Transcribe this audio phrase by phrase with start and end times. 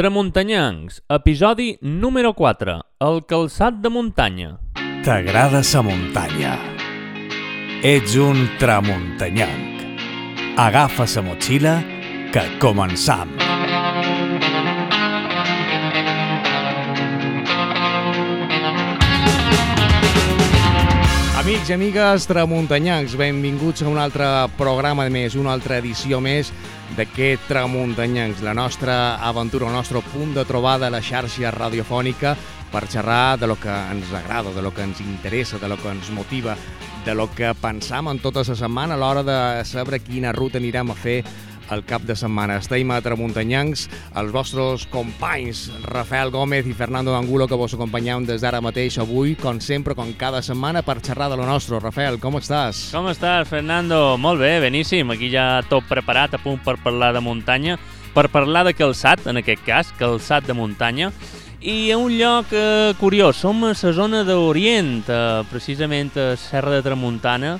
[0.00, 4.54] Tramuntanyancs, episodi número 4, el calçat de muntanya.
[5.04, 6.54] T'agrada sa muntanya.
[7.84, 9.84] Ets un tramuntanyanc.
[10.56, 11.76] Agafa sa motxilla
[12.32, 13.49] que començam.
[21.50, 26.52] Amics i amigues tramuntanyancs, benvinguts a un altre programa de més, una altra edició més
[26.94, 32.36] d'aquest Tramuntanyancs, la nostra aventura, el nostre punt de trobada a la xarxa radiofònica
[32.70, 35.90] per xerrar de lo que ens agrada, de lo que ens interessa, de lo que
[35.90, 36.54] ens motiva,
[37.04, 40.94] de lo que pensam en tota la setmana a l'hora de saber quina ruta anirem
[40.94, 41.24] a fer
[41.70, 42.58] el cap de setmana.
[42.60, 43.86] Estem a Tramuntanyancs,
[44.20, 49.36] els vostres companys Rafael Gómez i Fernando Angulo que vos acompanyeu des d'ara mateix avui,
[49.38, 51.80] com sempre, com cada setmana, per xerrar de lo nostre.
[51.80, 52.90] Rafael, com estàs?
[52.94, 54.16] Com estàs, Fernando?
[54.18, 55.10] Molt bé, beníssim.
[55.14, 57.78] Aquí ja tot preparat, a punt per parlar de muntanya,
[58.14, 61.12] per parlar de calçat, en aquest cas, calçat de muntanya,
[61.60, 66.78] i a un lloc eh, curiós, som a la zona d'Orient, eh, precisament a Serra
[66.78, 67.58] de Tramuntana,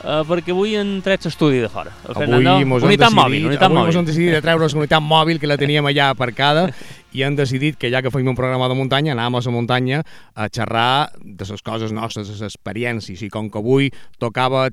[0.00, 1.90] Uh, perquè avui han tret l'estudi de fora.
[2.08, 3.98] El avui mos unitat decidit, mòbil, unitat avui mòbil.
[4.00, 6.70] hem decidit de treure la unitat mòbil que la teníem allà aparcada
[7.12, 10.02] i han decidit que ja que fem un programa de muntanya anàvem a la muntanya
[10.34, 14.70] a xerrar de les coses nostres, de les experiències i com que avui tocava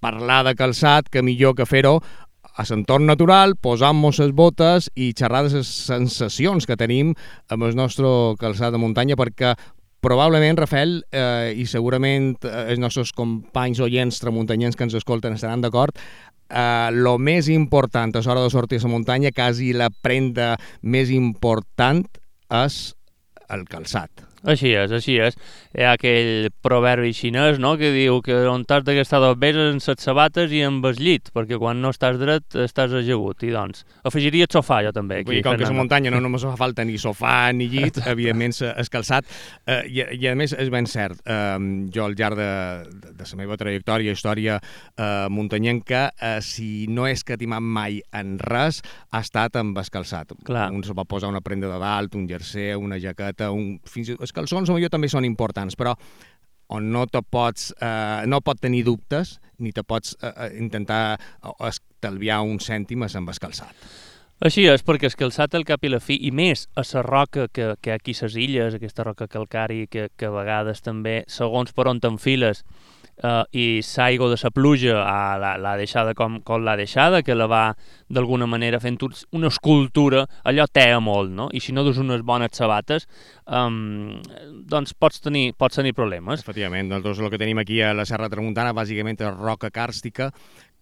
[0.00, 2.00] parlar de calçat, que millor que fer-ho
[2.56, 7.12] a l'entorn natural, posant-nos les botes i xerrar de les sensacions que tenim
[7.52, 8.08] amb el nostre
[8.40, 9.52] calçat de muntanya perquè
[10.06, 15.64] probablement, Rafael, eh, i segurament eh, els nostres companys oients tramuntanyens que ens escolten estaran
[15.64, 15.98] d'acord,
[16.46, 21.10] eh, lo més important a l'hora de sortir a la muntanya, quasi la prenda més
[21.10, 22.06] important
[22.62, 22.78] és
[23.50, 24.22] el calçat.
[24.46, 25.34] Així és, així és.
[25.74, 27.74] Hi ha aquell proverbi xinès no?
[27.80, 31.00] que diu que on t'has de gastar dos beses en set sabates i amb el
[31.02, 33.42] llit, perquè quan no estàs dret estàs ajegut.
[33.42, 35.20] I doncs, afegiria el sofà jo també.
[35.24, 35.82] Aquí, Aquí, com que Fernando.
[35.82, 39.26] muntanya no només fa falta ni sofà ni llit, evidentment és calçat.
[39.66, 41.58] Eh, i, I a més és ben cert, eh,
[41.92, 42.50] jo al llarg de,
[43.02, 47.98] de, de la meva trajectòria, història eh, muntanyenca, eh, si no és que timat mai
[48.14, 50.32] en res, ha estat amb el calçat.
[50.46, 50.68] Clar.
[50.74, 53.80] Un se va posar una prenda de dalt, un jersey, una jaqueta, un...
[53.90, 55.96] fins i tot calçons potser també són importants, però
[56.68, 61.16] on no te pots, eh, no pot tenir dubtes ni te pots eh, eh, intentar
[61.16, 63.86] eh, estalviar un cèntim amb el calçat.
[64.44, 67.46] Així és, perquè el calçat al cap i la fi, i més a la roca
[67.48, 71.72] que, que aquí a les illes, aquesta roca calcari que, que a vegades també, segons
[71.72, 72.60] per on t'enfiles,
[73.22, 73.66] eh, i
[73.96, 75.00] l'aigua de la pluja
[75.60, 77.62] l'ha deixada com, com l'ha deixada, que la va
[78.08, 78.98] d'alguna manera fent
[79.32, 81.48] una escultura, allò tea molt, no?
[81.52, 83.08] I si no dus unes bones sabates,
[83.46, 84.20] um,
[84.68, 86.40] doncs pots tenir, pots tenir problemes.
[86.40, 90.30] Efectivament, nosaltres el que tenim aquí a la Serra Tramuntana bàsicament és roca càrstica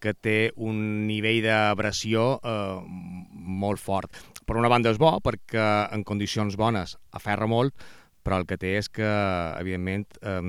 [0.04, 2.80] que té un nivell d'abrasió eh,
[3.64, 4.12] molt fort.
[4.44, 5.64] Per una banda és bo perquè
[5.94, 7.72] en condicions bones aferra molt,
[8.24, 9.10] però el que té és que,
[9.60, 10.40] evidentment, eh,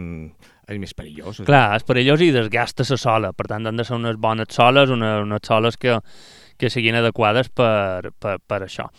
[0.72, 1.44] és més perillós.
[1.46, 4.90] Clar, és perillós i desgasta la sola, per tant han de ser unes bones soles,
[4.94, 6.00] una, unes soles que,
[6.58, 8.90] que siguin adequades per, per, per això.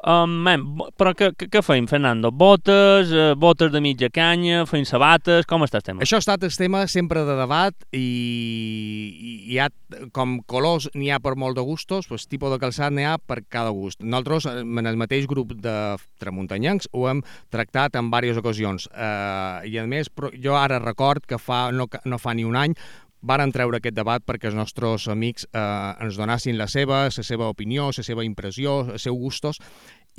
[0.00, 2.30] Um, man, bo- però què, què, feim, Fernando?
[2.32, 6.00] Botes, eh, botes de mitja canya, feim sabates, com està el tema?
[6.00, 8.00] Això ha estat el tema sempre de debat i,
[9.12, 9.66] i hi ha,
[10.16, 13.42] com colors n'hi ha per molt de gustos, pues, tipus de calçat n'hi ha per
[13.52, 14.00] cada gust.
[14.00, 15.76] Nosaltres, eh, en el mateix grup de
[16.22, 17.20] tramuntanyancs, ho hem
[17.52, 18.88] tractat en diverses ocasions.
[18.94, 20.08] Eh, I a més,
[20.40, 22.72] jo ara record que fa, no, no fa ni un any
[23.22, 27.48] varen treure aquest debat perquè els nostres amics eh, ens donassin la seva, la seva
[27.52, 29.60] opinió, la seva impressió, els seus gustos,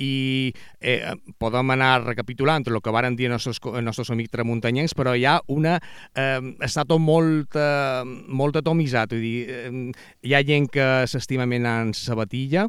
[0.00, 4.94] i eh, podem anar recapitulant el que varen dir els nostres, els nostres amics tramuntanyencs,
[4.98, 5.78] però hi ha una...
[6.14, 11.44] Eh, està tot molt, eh, molt atomitzat, vull dir, eh, hi ha gent que s'estima
[11.44, 12.68] en sabatilla,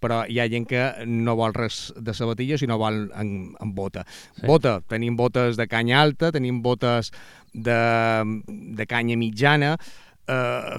[0.00, 4.04] però hi ha gent que no vol res de sabatilla, sinó vol en, en bota.
[4.08, 4.40] Sí.
[4.40, 4.46] Sí.
[4.48, 7.12] Bota, tenim botes de canya alta, tenim botes
[7.52, 7.78] de,
[8.48, 9.76] de canya mitjana,
[10.26, 10.78] eh,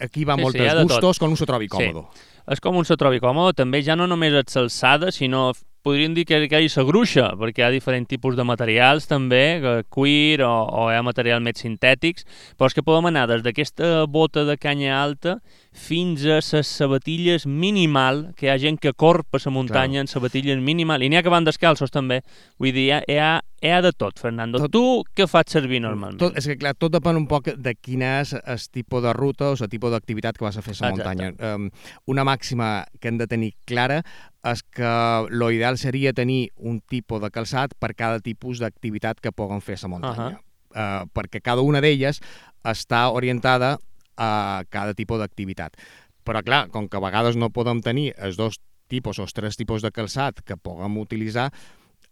[0.00, 0.92] aquí va Sí, sí, sí, moltes ha de tot.
[0.92, 1.76] gustos, com un se trobi Sí.
[1.76, 2.06] còmode.
[2.52, 5.52] És com un se trobi còmode, també ja no només és l'alçada, sinó
[5.84, 9.04] podríem dir que, que hi ha la gruixa, perquè hi ha diferents tipus de materials
[9.10, 12.24] també, que cuir o, o hi ha materials més sintètics,
[12.56, 15.36] però és que podem anar des d'aquesta bota de canya alta
[15.74, 20.08] fins a les sabatilles minimal, que hi ha gent que corre per la muntanya en
[20.08, 22.22] sabatilles minimal, i n'hi ha que van descalços també,
[22.58, 23.30] vull dir, hi ha, hi ha,
[23.64, 24.58] hi ha de tot, Fernando.
[24.64, 24.84] Tot- Tu
[25.20, 26.18] què fas servir normalment?
[26.22, 29.52] Tot, és que, clar, tot depèn un poc de quin és el tipus de ruta
[29.52, 31.32] o el tipus d'activitat que vas a fer a la muntanya.
[31.54, 31.68] Um,
[32.06, 34.00] una màxima que hem de tenir clara
[34.44, 34.90] és que
[35.30, 39.78] lo ideal seria tenir un tipus de calçat per cada tipus d'activitat que puguen fer
[39.78, 40.40] a la muntanya.
[40.74, 42.18] Uh, perquè cada una d'elles
[42.66, 43.78] està orientada
[44.18, 45.78] a cada tipus d'activitat.
[46.24, 48.58] Però, clar, com que a vegades no podem tenir els dos
[48.88, 51.50] tipus o els tres tipus de calçat que puguem utilitzar,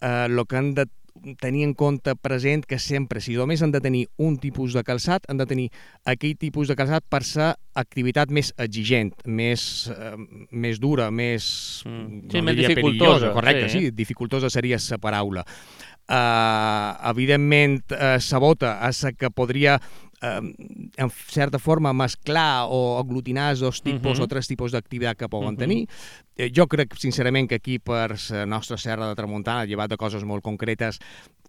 [0.03, 0.87] el eh, que han de
[1.41, 5.27] tenir en compte present que sempre, si només han de tenir un tipus de calçat,
[5.29, 5.69] han de tenir
[6.09, 10.17] aquell tipus de calçat per ser activitat més exigent, més, eh,
[10.51, 11.47] més dura, més...
[11.87, 12.27] Mm.
[12.33, 13.33] Sí, no més dificultosa.
[13.37, 13.87] Correcte, sí.
[13.87, 15.47] sí, dificultosa seria la paraula.
[16.13, 23.61] Uh, evidentment, uh, Sabota és que podria eh, en certa forma mesclar o aglutinar els
[23.61, 24.25] dos tipus uh -huh.
[24.25, 25.59] o tres tipus d'activitat que poden uh -huh.
[25.59, 25.89] tenir.
[26.37, 30.25] Eh, jo crec, sincerament, que aquí per la nostra serra de Tramuntana, llevat de coses
[30.25, 30.99] molt concretes,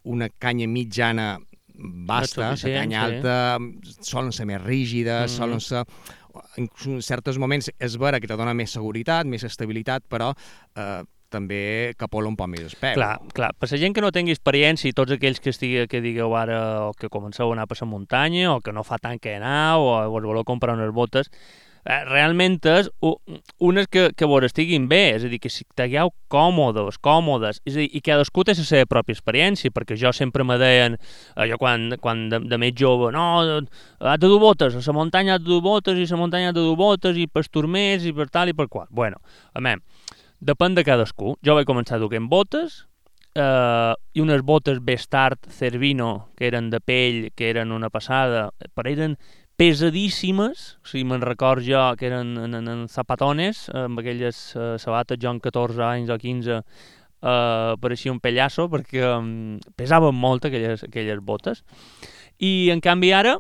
[0.04, 1.40] una canya mitjana
[1.76, 3.16] basta, la canya sí.
[3.16, 3.58] alta
[4.02, 5.38] solen ser més rígides, uh -huh.
[5.38, 5.86] solen ser
[6.58, 6.70] en
[7.02, 10.34] certs moments és vera que te dona més seguretat, més estabilitat, però
[10.76, 11.04] eh,
[11.34, 11.64] també
[12.00, 12.94] capola un poc més el peu.
[13.00, 16.04] Clar, clar, per la gent que no tingui experiència i tots aquells que estigui, que
[16.06, 19.20] digueu ara o que comenceu a anar per la muntanya o que no fa tant
[19.20, 21.32] que anar o vos voleu comprar unes botes,
[21.86, 26.14] eh, realment és unes que, que vos estiguin bé, és a dir, que si estigueu
[26.32, 30.46] còmodes, còmodes, és a dir, i cadascú té la seva pròpia experiència, perquè jo sempre
[30.48, 30.98] me deien,
[31.36, 34.98] eh, jo quan, quan de, de més jove, no, has de dur botes, a la
[34.98, 37.46] muntanya has de dur botes, i a la muntanya has de dur botes, i per
[37.50, 38.88] turmers, i per tal i per qual.
[38.90, 39.20] Bueno,
[39.54, 39.76] a mi,
[40.44, 41.38] Depèn de cadascú.
[41.46, 42.82] Jo vaig començar duent botes,
[43.36, 48.92] eh, i unes botes Bestart Cervino, que eren de pell, que eren una passada, però
[48.92, 49.16] eren
[49.56, 54.74] pesadíssimes, o sigui, me'n record jo que eren en, en, en zapatones, amb aquelles eh,
[54.82, 60.50] sabates, jo amb 14 anys o 15, eh, pareixia un pellasso, perquè um, pesaven molt
[60.50, 61.64] aquelles, aquelles botes.
[62.40, 63.38] I, en canvi, ara,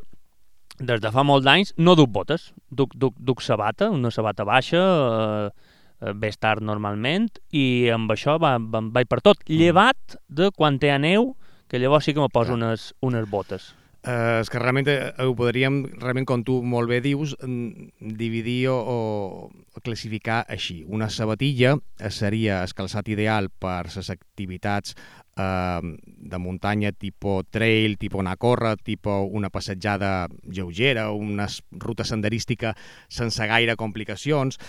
[0.79, 4.79] des de fa molts anys, no duc botes, duc, duc, duc sabata, una sabata baixa,
[4.79, 5.72] eh,
[6.19, 9.61] més tard normalment, i amb això va, va, vaig per tot, mm.
[9.61, 11.33] llevat de quan té a neu,
[11.71, 13.71] que llavors sí que me poso unes, unes botes.
[14.03, 18.75] Uh, és que realment eh, ho podríem, realment com tu molt bé dius, dividir o,
[18.83, 20.81] o classificar així.
[20.83, 21.77] Una sabatilla
[22.11, 24.97] seria el calçat ideal per les activitats
[25.39, 32.03] uh, de muntanya tipus trail, tipus anar a córrer, tipus una passejada lleugera, una ruta
[32.03, 32.75] senderística
[33.07, 34.59] sense gaire complicacions.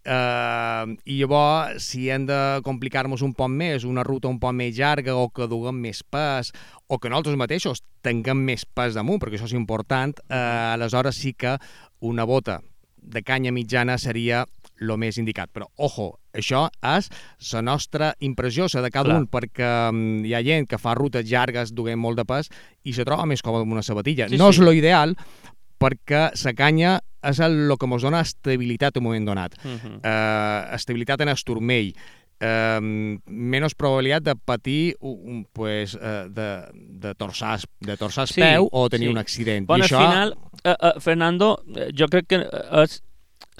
[0.00, 4.72] Uh, I llavors, si hem de complicar-nos un poc més, una ruta un poc més
[4.78, 6.54] llarga o que duguem més pes
[6.88, 11.34] o que nosaltres mateixos tinguem més pes damunt, perquè això és important, uh, aleshores sí
[11.36, 11.58] que
[12.00, 12.62] una bota
[13.00, 14.46] de canya mitjana seria
[14.80, 15.50] el més indicat.
[15.52, 17.10] Però, ojo, això és
[17.52, 19.20] la nostra impressió, la de cada Clar.
[19.20, 22.50] un, perquè um, hi ha gent que fa rutes llargues duent molt de pes
[22.84, 24.28] i se troba més còmode amb una sabatilla.
[24.30, 24.58] Sí, no sí.
[24.58, 25.16] és lo ideal,
[25.80, 29.56] perquè la canya és el que ens dona estabilitat en un moment donat.
[29.64, 29.96] Uh -huh.
[30.00, 31.94] uh, estabilitat en el turmell,
[32.40, 32.80] eh,
[33.26, 38.88] menys probabilitat de patir un, pues, uh, de, de torçar, de torçar sí, peu o
[38.88, 39.12] tenir sí.
[39.12, 39.66] un accident.
[39.66, 40.00] Bueno, I això...
[40.00, 40.34] al final,
[40.64, 41.62] uh, uh, Fernando,
[41.96, 42.40] jo crec que
[42.82, 43.02] és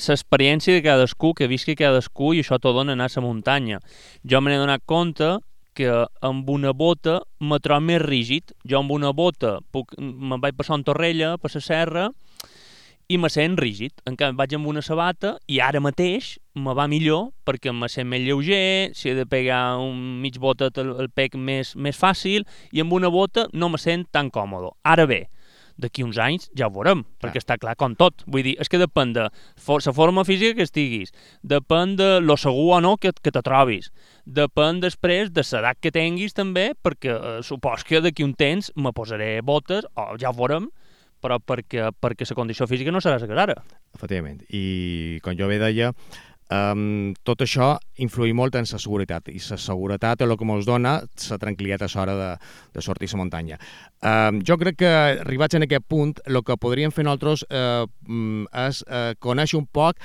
[0.09, 3.81] l'experiència de cadascú, que visqui cadascú, i això t'ho dona anar a la muntanya.
[4.25, 5.39] Jo me n'he donat compte
[5.75, 5.91] que
[6.27, 8.55] amb una bota me trobo més rígid.
[8.69, 12.09] Jo amb una bota puc, me'n vaig passar en Torrella, per la serra,
[13.11, 13.93] i me sent rígid.
[14.07, 18.07] En canvi, vaig amb una sabata i ara mateix me va millor perquè me sent
[18.11, 22.47] més lleuger, si he de pegar un mig bota el, el pec més, més fàcil
[22.71, 24.71] i amb una bota no me sent tan còmode.
[24.87, 25.25] Ara bé,
[25.81, 27.21] d'aquí uns anys ja ho veurem, clar.
[27.25, 28.25] perquè està clar com tot.
[28.27, 32.77] Vull dir, és que depèn de la forma física que estiguis, depèn de lo segur
[32.77, 33.91] o no que, que te trobis,
[34.27, 38.93] depèn després de l'edat que tinguis també, perquè eh, supos que d'aquí un temps me
[38.93, 40.71] posaré botes, o ja ho veurem,
[41.21, 43.57] però perquè, perquè la condició física no serà la que ara.
[43.97, 45.93] Efectivament, i com jo bé deia,
[46.51, 50.67] Um, tot això influï molt en la seguretat i la seguretat és el que ens
[50.67, 52.31] dona la tranquil·litat a l'hora de,
[52.75, 53.59] de sortir a la muntanya.
[54.03, 57.87] Um, jo crec que arribats en aquest punt el que podríem fer nosaltres uh,
[58.67, 60.03] és uh, conèixer un poc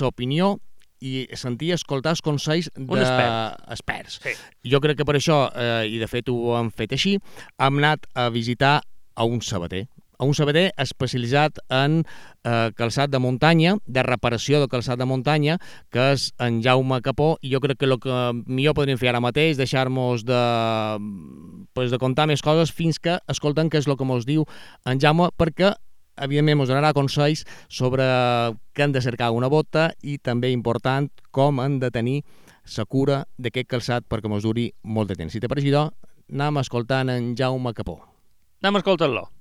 [0.00, 0.56] l'opinió
[1.04, 4.18] i sentir escoltar els consells d'experts.
[4.24, 4.34] Sí.
[4.72, 7.18] Jo crec que per això, eh, i de fet ho hem fet així,
[7.58, 8.78] hem anat a visitar
[9.14, 9.84] a un sabater,
[10.18, 15.58] a un sabater especialitzat en eh, calçat de muntanya, de reparació de calçat de muntanya,
[15.90, 19.22] que és en Jaume Capó, i jo crec que el que millor podríem fer ara
[19.24, 20.42] mateix, deixar-nos de,
[21.74, 24.46] pues, de contar més coses fins que escolten què és el que ens diu
[24.86, 25.74] en Jaume, perquè
[26.22, 28.06] evidentment ens donarà consells sobre
[28.74, 32.22] què han de cercar una bota i també important com han de tenir
[32.78, 35.32] la cura d'aquest calçat perquè ens duri molt de temps.
[35.32, 35.88] Si te pareix, idò,
[36.32, 38.00] anem escoltant en Jaume Capó.
[38.62, 39.33] Anem escoltant-lo.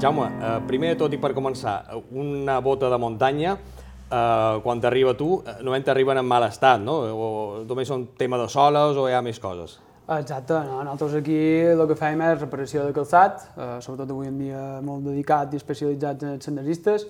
[0.00, 1.74] Jaume, eh, primer tot i per començar,
[2.16, 6.94] una bota de muntanya, eh, quan t'arriba tu, eh, normalment t'arriben en mal estat, no?
[7.12, 9.78] O només són tema de soles o hi ha més coses?
[10.08, 10.82] Exacte, no?
[10.82, 15.04] nosaltres aquí el que fem és reparació de calçat, eh, sobretot avui en dia molt
[15.04, 17.04] dedicat i especialitzats en els senderistes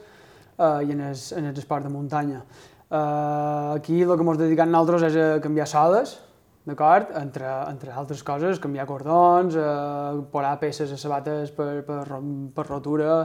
[0.59, 2.43] eh, i en el, en el esport de muntanya.
[2.91, 6.19] Eh, aquí el que ens dediquem nosaltres és a canviar soles,
[6.71, 7.13] d'acord?
[7.21, 12.05] Entre, entre altres coses, canviar cordons, eh, posar peces a sabates per, per,
[12.55, 13.25] per rotura,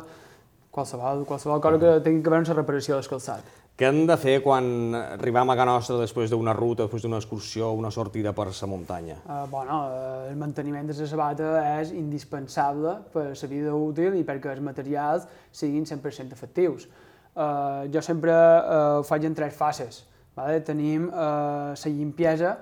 [0.75, 3.53] qualsevol, qualsevol cosa que tingui que veure amb la reparació del calçat.
[3.75, 7.73] Què hem de fer quan arribem a Can Nostra després d'una ruta, després d'una excursió,
[7.75, 9.17] una sortida per la muntanya?
[9.25, 11.49] Uh, bueno, uh, el manteniment de la sabata
[11.81, 16.87] és indispensable per la vida útil i perquè els materials siguin 100% efectius.
[17.35, 20.05] Uh, jo sempre uh, ho faig en tres fases.
[20.39, 20.61] Vale?
[20.63, 22.55] Tenim uh, la llimpiesa,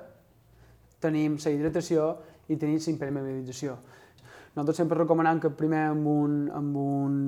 [1.04, 2.08] tenim la hidratació
[2.48, 3.78] i tenim la impermeabilització.
[4.56, 7.22] Nosaltres sempre recomanem que primer amb un, amb un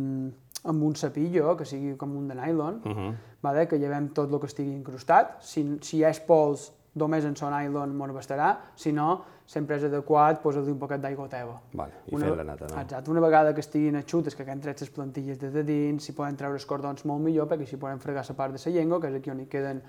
[0.65, 3.13] amb un cepillo, que sigui com un de nylon, uh -huh.
[3.41, 3.67] vale?
[3.67, 5.37] que llevem tot el que estigui incrustat.
[5.41, 10.41] Si, si és pols, només en son nylon mos bastarà, si no, sempre és adequat
[10.41, 11.59] posar-li un poquet d'aigua teva.
[11.73, 12.81] Vale, i fer la neta, no?
[12.81, 16.35] Exacte, una vegada que estiguin eixutes, que haguem tret les plantilles de dins, si poden
[16.35, 19.07] treure els cordons molt millor, perquè així podem fregar la part de la llengua, que
[19.07, 19.83] és aquí on hi queden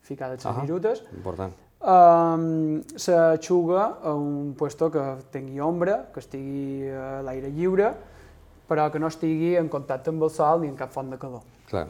[0.00, 0.62] ficades les -huh.
[0.62, 1.04] virutes.
[1.14, 1.52] Important.
[1.82, 5.02] Um, s'aixuga a un puesto que
[5.34, 7.88] tingui ombra, que estigui a l'aire lliure,
[8.70, 11.42] però que no estigui en contacte amb el sol ni en cap font de calor.
[11.66, 11.88] Clar.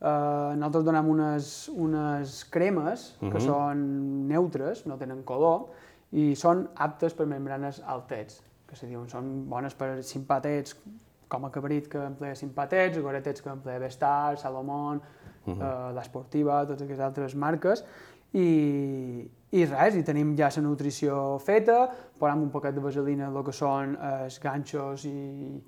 [0.00, 3.46] Uh, nosaltres donem unes, unes cremes que uh -huh.
[3.46, 5.68] són neutres, no tenen color,
[6.12, 10.76] i són aptes per membranes altets, que se diuen, són bones per simpatets,
[11.28, 15.02] com a cabrit que emplea simpatets, goretets que emplea Vestar, Salomon, uh
[15.46, 15.56] -huh.
[15.56, 17.84] uh, l'Esportiva, totes aquestes altres marques,
[18.32, 21.82] i, i res, i tenim ja la nutrició feta,
[22.18, 25.60] posem un poquet de vaselina el que són els ganxos i,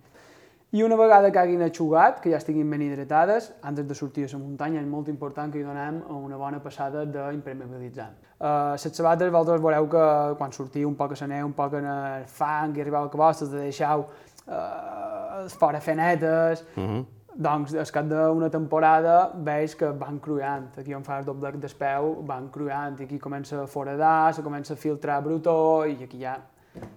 [0.73, 4.33] i una vegada que hagin aixugat, que ja estiguin ben hidratades, antes de sortir a
[4.33, 8.15] la muntanya és molt important que hi donem una bona passada d'impermeabilitzant.
[8.43, 10.07] Uh, les sabates, vosaltres veureu que
[10.39, 13.11] quan sortiu un poc a la neu, un poc en el fang i arribeu al
[13.13, 17.05] cabòs, de deixeu uh, fora fenetes, uh -huh.
[17.35, 20.71] Doncs al cap d'una temporada veus que van cruant.
[20.79, 24.75] Aquí on fa el doble d'espeu van cruant i aquí comença a foradar, se comença
[24.75, 26.39] a filtrar brutó i aquí ja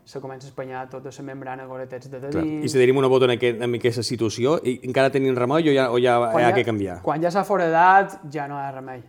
[0.06, 2.64] se comença a espanyar tota la membrana goretets de dins...
[2.64, 5.74] I si tenim una bota en, aquest, en aquesta situació, i encara tenim remei o
[5.76, 7.02] ja, o ja hi ha que canviar?
[7.04, 9.04] Quan ja s'ha foradat, ja no hi ha remei.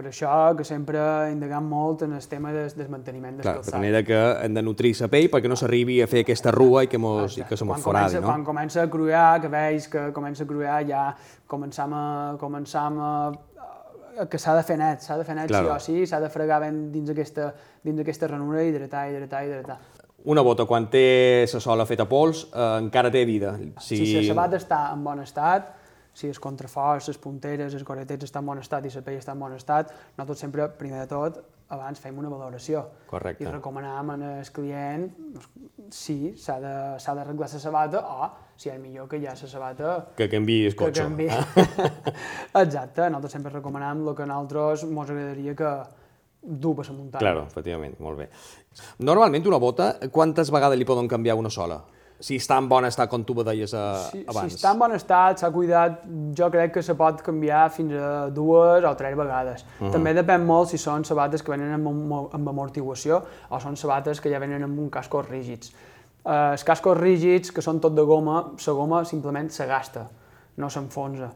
[0.00, 3.74] Per això que sempre indagam molt en el tema del desmanteniment del Clar, calçat.
[3.74, 6.86] de manera que hem de nutrir la pell perquè no s'arribi a fer aquesta rua
[6.86, 8.30] i que, mos, i que se mos foradi, no?
[8.30, 11.02] Quan comença a cruiar, que veus que comença a cruiar, ja
[11.44, 12.04] començam a,
[12.40, 13.10] començam a,
[14.24, 15.76] que s'ha de fer net, s'ha de fer net claro.
[15.76, 17.50] sí o sí, s'ha de fregar ben dins aquesta,
[17.84, 19.78] dins aquesta ranura i hidratar, hidratar, hidratar
[20.24, 23.54] una bota, quan té la sola feta pols, eh, encara té vida.
[23.80, 25.70] Si, si la sabata està en bon estat,
[26.14, 29.36] si els contraforts, les punteres, els goretets estan en bon estat i la pell està
[29.36, 31.40] en bon estat, nosaltres sempre, primer de tot,
[31.70, 32.82] abans fem una valoració.
[33.10, 33.44] Correcte.
[33.44, 35.06] I recomanam al client
[35.94, 39.94] si s'ha d'arreglar la sabata o si és millor que ja la sabata...
[40.16, 41.06] Que canvi el cotxe.
[41.06, 41.28] Que canvi.
[42.64, 45.72] Exacte, nosaltres sempre recomanam el que a nosaltres ens agradaria que,
[46.42, 47.20] dur per la muntanya.
[47.20, 48.28] Claro, efectivament, molt bé.
[49.04, 51.80] Normalment una bota, quantes vegades li poden canviar una sola?
[52.20, 54.52] Si està en bon estat, com tu me deies uh, si, abans.
[54.52, 56.02] Si està en bon estat, s'ha cuidat,
[56.36, 59.64] jo crec que se pot canviar fins a dues o tres vegades.
[59.64, 59.92] Uh -huh.
[59.92, 61.88] També depèn molt si són sabates que venen amb,
[62.32, 65.72] amb amortiguació o són sabates que ja venen amb un casco rígids.
[66.24, 70.06] Uh, els cascos rígids, que són tot de goma, la goma simplement se gasta,
[70.56, 71.30] no s'enfonsa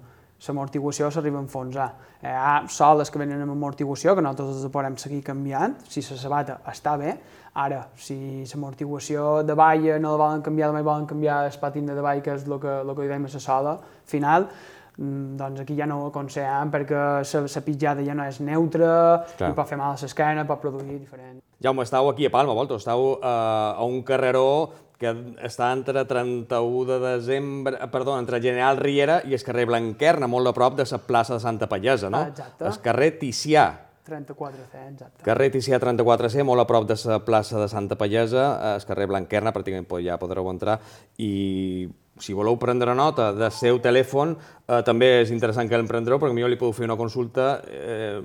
[0.48, 1.88] l'amortiguació s'arriba a enfonsar.
[2.24, 6.18] Hi ha soles que venen amb amortiguació, que nosaltres les podem seguir canviant, si la
[6.20, 7.16] sabata està bé.
[7.54, 8.16] Ara, si
[8.50, 12.34] l'amortiguació de valla no la volen canviar, només volen canviar el patín de davall, que
[12.34, 13.76] és el que, el que diem a la sola
[14.10, 14.48] final,
[14.96, 19.50] mm, doncs aquí ja no ho aconsellem perquè la pitjada ja no és neutra, Clar.
[19.50, 21.40] i pot fer mal a l'esquena, pot produir diferent.
[21.62, 25.10] Jaume, estàu aquí a Palma, vosaltres estàu uh, a un carreró que
[25.44, 30.50] està entre 31 de desembre, eh, perdó, entre General Riera i el carrer Blanquerna, molt
[30.50, 32.22] a prop de la plaça de Santa Pallesa, no?
[32.22, 32.68] Ah, exacte.
[32.70, 33.66] El carrer Ticià.
[34.04, 35.24] 34C, exacte.
[35.24, 39.52] Carrer Ticià 34C, molt a prop de la plaça de Santa Pallesa, el carrer Blanquerna,
[39.56, 40.78] pràcticament ja podreu entrar,
[41.18, 41.88] i
[42.20, 44.36] si voleu prendre nota del seu telèfon,
[44.68, 48.20] eh, també és interessant que el prendreu, perquè millor li podeu fer una consulta eh,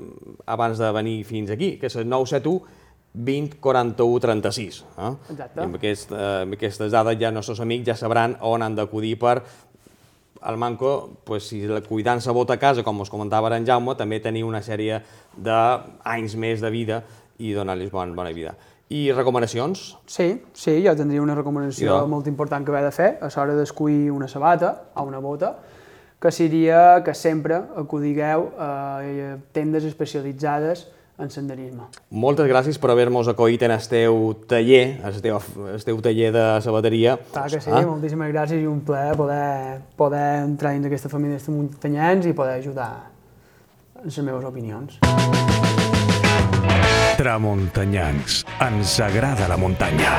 [0.45, 2.78] abans de venir fins aquí, que és el 971
[3.13, 4.85] 20 41 36.
[4.97, 5.13] Eh?
[5.31, 5.59] Exacte.
[5.59, 8.77] I amb, aquest, eh, amb aquestes dades ja els nostres amics ja sabran on han
[8.77, 9.41] d'acudir per
[10.41, 11.81] al Manco, pues, si la
[12.31, 15.01] bota a casa, com us comentava en Jaume, també tenia una sèrie
[15.35, 17.03] d'anys més de vida
[17.39, 18.55] i donar-los bon, bona vida.
[18.89, 19.97] I recomanacions?
[20.07, 22.07] Sí, sí, jo tindria una recomanació jo.
[22.07, 25.57] molt important que haver de fer a l'hora d'escollir una sabata o una bota,
[26.19, 29.01] que seria que sempre acudigueu a
[29.53, 30.87] tendes especialitzades
[31.19, 31.89] en senderisme.
[32.15, 35.39] Moltes gràcies per haver-nos acollit en el teu taller, el teu,
[35.73, 37.17] el teu taller de sabateria.
[37.33, 37.83] Clar que sí, ah?
[37.87, 42.59] moltíssimes gràcies i un plaer poder, poder entrar dins d'aquesta família de muntanyans i poder
[42.63, 42.91] ajudar
[43.99, 44.99] en les meves opinions.
[47.19, 48.45] Tramuntanyans.
[48.63, 50.13] Ens agrada la muntanya.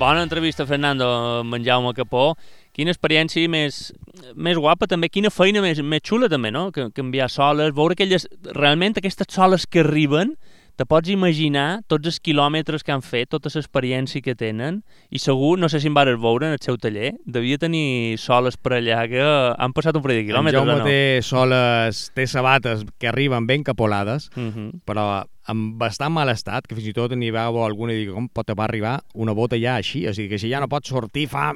[0.00, 1.06] Bona entrevista, Fernando,
[1.44, 2.32] amb en Jaume Capó.
[2.72, 3.92] Quina experiència més,
[4.36, 6.70] més guapa també, quina feina més, més xula també, no?
[6.72, 10.36] Que, canviar soles, veure aquelles, realment aquestes soles que arriben,
[10.80, 14.78] te pots imaginar tots els quilòmetres que han fet, tota l'experiència que tenen,
[15.12, 18.56] i segur, no sé si em vares veure en el seu taller, devia tenir soles
[18.56, 20.86] per allà que han passat un parell de quilòmetres, en Jaume no?
[20.88, 24.70] té soles, té sabates que arriben ben capolades, Uh -huh.
[24.86, 28.28] però amb bastant mal estat, que fins i tot n'hi veu alguna i dic, com
[28.32, 30.04] pot arribar una bota ja així?
[30.08, 31.50] O sigui, que si ja no pot sortir fa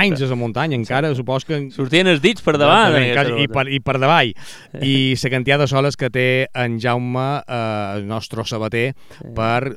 [0.00, 1.62] anys a la muntanya, encara supos que...
[1.74, 2.94] Sortien els dits per davant.
[2.94, 4.34] Aquesta quasi, i, per, I per davall.
[4.80, 7.60] I la quantitat de soles que té en Jaume, eh,
[7.96, 9.32] el nostre sabater, sí.
[9.36, 9.76] per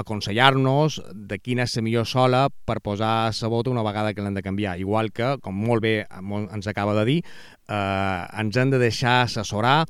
[0.00, 4.38] aconsellar-nos de quina és la millor sola per posar la bota una vegada que l'hem
[4.38, 4.78] de canviar.
[4.80, 7.20] Igual que, com molt bé ens acaba de dir,
[7.68, 9.82] eh, ens hem de deixar assessorar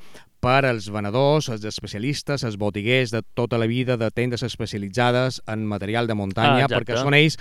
[0.42, 5.64] per als venedors, els especialistes, els botiguers de tota la vida, de tendes especialitzades en
[5.70, 6.80] material de muntanya, Ah, exacte.
[6.92, 7.37] perquè són ells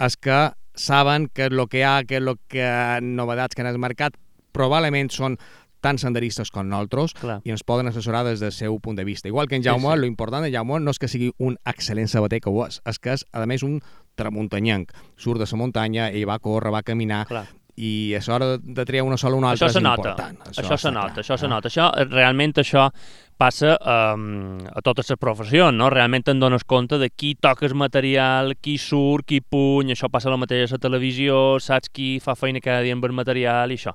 [0.00, 0.38] els que
[0.74, 3.78] saben què és el que hi ha, què és el que novetats que han al
[3.78, 4.16] mercat,
[4.52, 5.36] probablement són
[5.84, 7.40] tan senderistes com nosaltres Clar.
[7.44, 9.28] i ens poden assessorar des del seu punt de vista.
[9.28, 10.00] Igual que en Jaume, Sí, sí.
[10.00, 12.98] lo important de Jaume no és que sigui un excel·lent sabater, que ho és, és
[12.98, 13.82] que és, a més, un
[14.16, 14.90] tramuntanyanc.
[15.16, 17.46] Surt de la muntanya, ell va córrer, va caminar, Clar.
[17.76, 20.38] I a l'hora de triar una sola o una altra Això és nota, important.
[20.48, 21.24] això, està se nota, clar.
[21.24, 21.48] això se Ah.
[21.48, 21.68] nota.
[21.68, 22.90] Això, eh, realment això
[23.36, 25.90] passa um, a totes les professions, no?
[25.90, 30.30] Realment te'n dones compte de qui toca el material, qui surt, qui puny, això passa
[30.30, 33.76] el mateix a la televisió, saps qui fa feina cada dia amb el material i
[33.76, 33.92] això.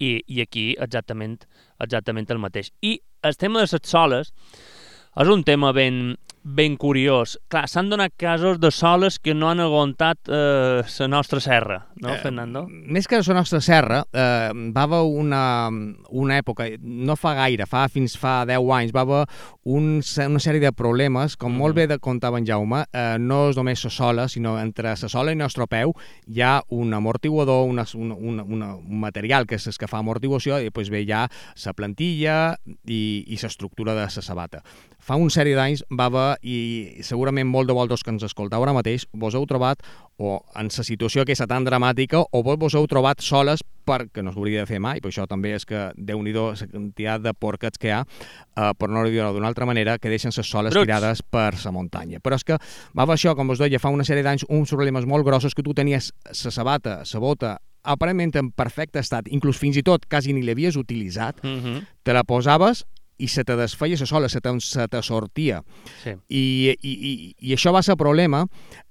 [0.00, 1.38] I, i aquí exactament,
[1.78, 2.72] exactament el mateix.
[2.82, 4.32] I el tema de les soles
[5.20, 7.36] és un tema ben, ben curiós.
[7.48, 12.14] Clar, s'han donat casos de soles que no han aguantat eh, la nostra serra, no,
[12.22, 12.64] Fernando?
[12.68, 15.42] Més que la nostra serra, eh, va haver una,
[16.10, 19.22] una època, no fa gaire, fa fins fa 10 anys, va haver
[19.64, 23.60] un, una sèrie de problemes, com molt bé de contava en Jaume, eh, no és
[23.60, 25.92] només la sola, sinó entre la sola i el nostre peu
[26.26, 30.00] hi ha un amortiguador, una, una, una, una, un material que és el que fa
[30.00, 31.26] amortiguació, i després ve ja
[31.64, 32.38] la plantilla
[32.86, 34.64] i, i l'estructura de la sabata.
[35.00, 38.74] Fa un sèrie d'anys va haver, i segurament molt de vosaltres que ens escoltau ara
[38.76, 39.82] mateix, vos heu trobat
[40.20, 44.32] o en la situació aquesta tan dramàtica o vos vos heu trobat soles perquè no
[44.32, 47.80] s'hauria de fer mai, per això també és que déu nhi la quantitat de porquets
[47.80, 50.86] que hi ha, eh, per no dir-ho d'una altra manera, que deixen les soles Bruts.
[50.86, 52.20] tirades per la muntanya.
[52.20, 52.58] Però és que
[52.94, 55.74] va això, com us deia, fa una sèrie d'anys, uns problemes molt grossos que tu
[55.74, 60.42] tenies la sabata, la bota, aparentment en perfecte estat, inclús fins i tot quasi ni
[60.42, 61.86] l'havies utilitzat, Mm -hmm.
[62.02, 62.84] te la posaves
[63.20, 65.60] i se te desfeia la sola, se te, se te sortia.
[66.02, 66.14] Sí.
[66.28, 68.44] I, i, i, i això va ser problema,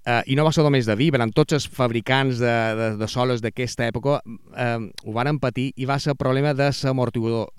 [0.05, 3.43] eh, i no va ser només de Vibram, tots els fabricants de, de, de soles
[3.45, 7.49] d'aquesta època eh, ho varen patir i va ser problema de l'amortiguador,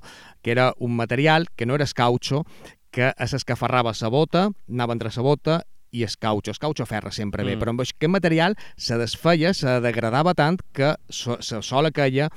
[0.42, 2.44] que era un material que no era escauxo,
[2.90, 5.60] que s'escafarrava la bota, anava entre la bota
[5.92, 6.50] i el caucho.
[6.50, 7.60] El caucho ferra sempre bé, Mm.
[7.60, 12.28] però amb aquest material se desfeia, se degradava tant que so, la sola caia,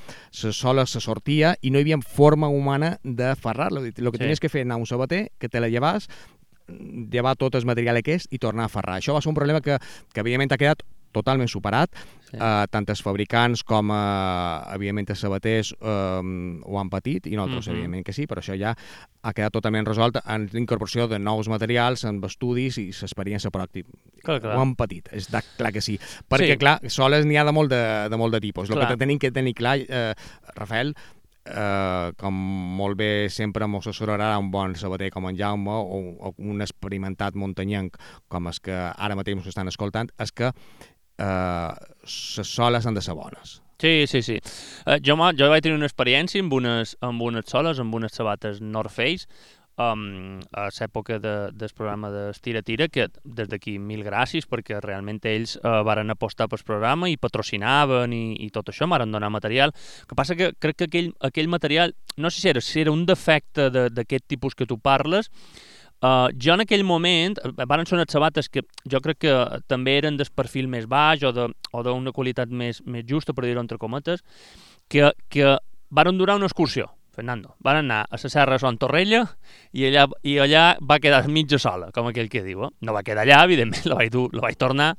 [0.42, 3.80] la sola se sortia i no hi havia forma humana de ferrar-la.
[3.80, 4.18] El que Sí.
[4.18, 6.08] tenies que fer anar a un sabater, que te la llevas,
[6.66, 8.98] llevar tot el material aquest i tornar a ferrar.
[9.00, 9.78] Això va ser un problema que,
[10.12, 10.82] que evidentment ha quedat
[11.14, 11.94] totalment superat.
[12.24, 12.36] Sí.
[12.36, 17.66] Uh, tant els fabricants com, uh, evidentment, els sabaters uh, ho han patit, i nosaltres,
[17.66, 17.76] uh -huh.
[17.76, 18.74] evidentment que sí, però això ja
[19.22, 23.88] ha quedat totalment resolt en l'incorporació de nous materials, amb estudis i l'experiència pràctica.
[24.24, 24.56] Clar, clar.
[24.56, 25.98] Ho han patit, és de, clar que sí.
[26.28, 26.58] Perquè, Sí.
[26.58, 28.68] clar, soles n'hi ha de molt de, de, molt de tipus.
[28.68, 28.88] El Clar.
[28.88, 30.14] que tenim que tenir clar, eh,
[30.56, 30.94] Rafael,
[31.44, 36.34] eh, com molt bé sempre m'ho assessorarà un bon sabater com en Jaume o, o
[36.38, 37.96] un experimentat muntanyenc
[38.28, 43.02] com els que ara mateix ens estan escoltant, és que eh, les soles han de
[43.02, 43.60] ser bones.
[43.80, 44.38] Sí, sí, sí.
[44.86, 48.60] Uh, jo, jo vaig tenir una experiència amb unes, amb unes soles, amb unes sabates
[48.62, 49.26] North Face,
[49.76, 55.56] um, a l'època de, del programa d'Estira-Tira, que des d'aquí mil gràcies, perquè realment ells
[55.58, 59.74] uh, varen apostar pel programa i patrocinaven i, i tot això, varen donar material.
[60.08, 63.04] Que passa que crec que aquell, aquell material, no sé si era, si era un
[63.10, 65.28] defecte de- d'aquest tipus que tu parles,
[66.04, 68.60] Uh, jo en aquell moment, eh, van ser unes sabates que
[68.92, 69.36] jo crec que
[69.70, 73.80] també eren del perfil més baix o d'una qualitat més, més justa, per dir-ho entre
[73.80, 74.20] cometes,
[74.92, 75.54] que, que
[75.88, 77.54] varen durar una excursió, Fernando.
[77.64, 79.22] Van anar a la Serra Son Torrella
[79.72, 82.66] i allà, i allà va quedar mitja sola, com aquell que diu.
[82.66, 82.70] Eh?
[82.84, 84.92] No va quedar allà, evidentment, la vaig, dur, la vaig tornar,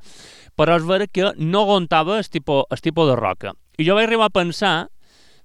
[0.58, 3.54] però és vera que no aguantava el tipus, el tipus de roca.
[3.78, 4.74] I jo vaig arribar a pensar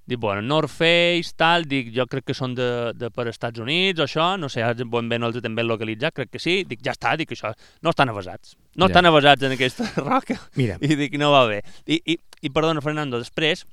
[0.05, 4.01] Dic, bueno, North Face, tal, dic, jo crec que són de, de per Estats Units
[4.01, 6.81] o això, no sé, ben bé no els he ben localitzat, crec que sí, dic,
[6.83, 8.57] ja està, dic, això, no estan avasats.
[8.75, 8.91] No Ja.
[8.91, 10.39] estan avasats en aquesta roca.
[10.55, 10.77] Mira.
[10.81, 11.61] I dic, no va bé.
[11.85, 13.65] I, i, i perdona, Fernando, després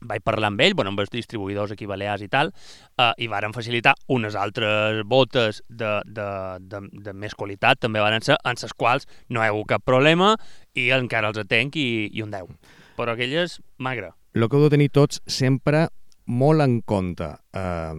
[0.00, 2.52] vaig parlar amb ell, bueno, amb els distribuïdors aquí balears i tal,
[2.96, 6.26] eh, i varen facilitar unes altres botes de, de,
[6.60, 9.82] de, de més qualitat, també varen ser, en les quals no hi ha hagut cap
[9.84, 10.36] problema
[10.78, 12.54] i encara els atenc i, i un 10.
[12.98, 14.12] Però aquelles, magre.
[14.34, 15.88] El que heu de tenir tots sempre
[16.28, 17.94] molt en compte eh,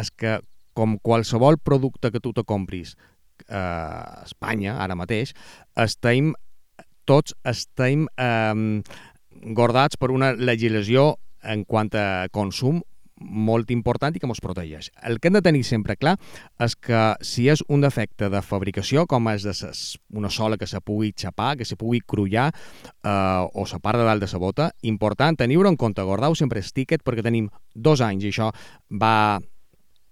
[0.00, 0.38] és que
[0.72, 2.94] com qualsevol producte que tu te compris
[3.48, 5.34] eh, a Espanya, ara mateix,
[5.76, 6.32] estem,
[7.08, 8.80] tots estem eh,
[9.56, 12.80] gordats per una legislació en quant a consum
[13.22, 14.90] molt important i que ens protegeix.
[15.06, 16.16] El que hem de tenir sempre clar
[16.62, 20.68] és que si és un defecte de fabricació, com és de ses, una sola que
[20.68, 23.10] se pugui xapar, que se pugui crullar eh,
[23.52, 26.72] o la part de dalt de la bota, important tenir-ho en compte, guardau sempre el
[26.72, 28.50] ticket perquè tenim dos anys, i això
[28.90, 29.40] va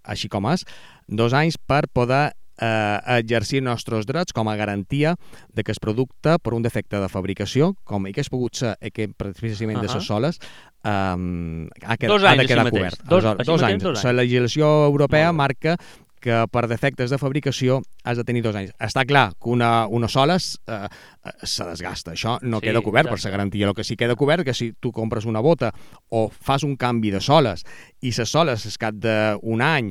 [0.04, 0.64] així com és,
[1.06, 5.16] dos anys per poder eh, exercir els nostres drets com a garantia
[5.52, 9.12] de que el producte, per un defecte de fabricació, com hi hagués pogut ser aquest
[9.16, 9.88] precisament uh -huh.
[9.88, 10.38] de les soles,
[10.84, 13.02] um, ha, que, Dos ha de quedar cobert.
[13.04, 13.82] Dos- Aleshores, dos anys.
[13.82, 14.04] dos anys.
[14.04, 15.76] La legislació europea marca
[16.20, 18.74] que per defectes de fabricació has de tenir dos anys.
[18.78, 20.86] Està clar que una, una sola es, eh,
[21.24, 22.12] eh, se desgasta.
[22.12, 23.30] Això no Sí, queda cobert per exacte.
[23.30, 23.66] la garantia.
[23.68, 25.72] El que sí queda cobert que si tu compres una bota
[26.10, 27.64] o fas un canvi de soles
[28.02, 29.90] i les soles, al cap d'un any,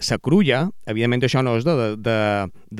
[0.00, 2.16] se crulla, evidentment això no és de, de, de,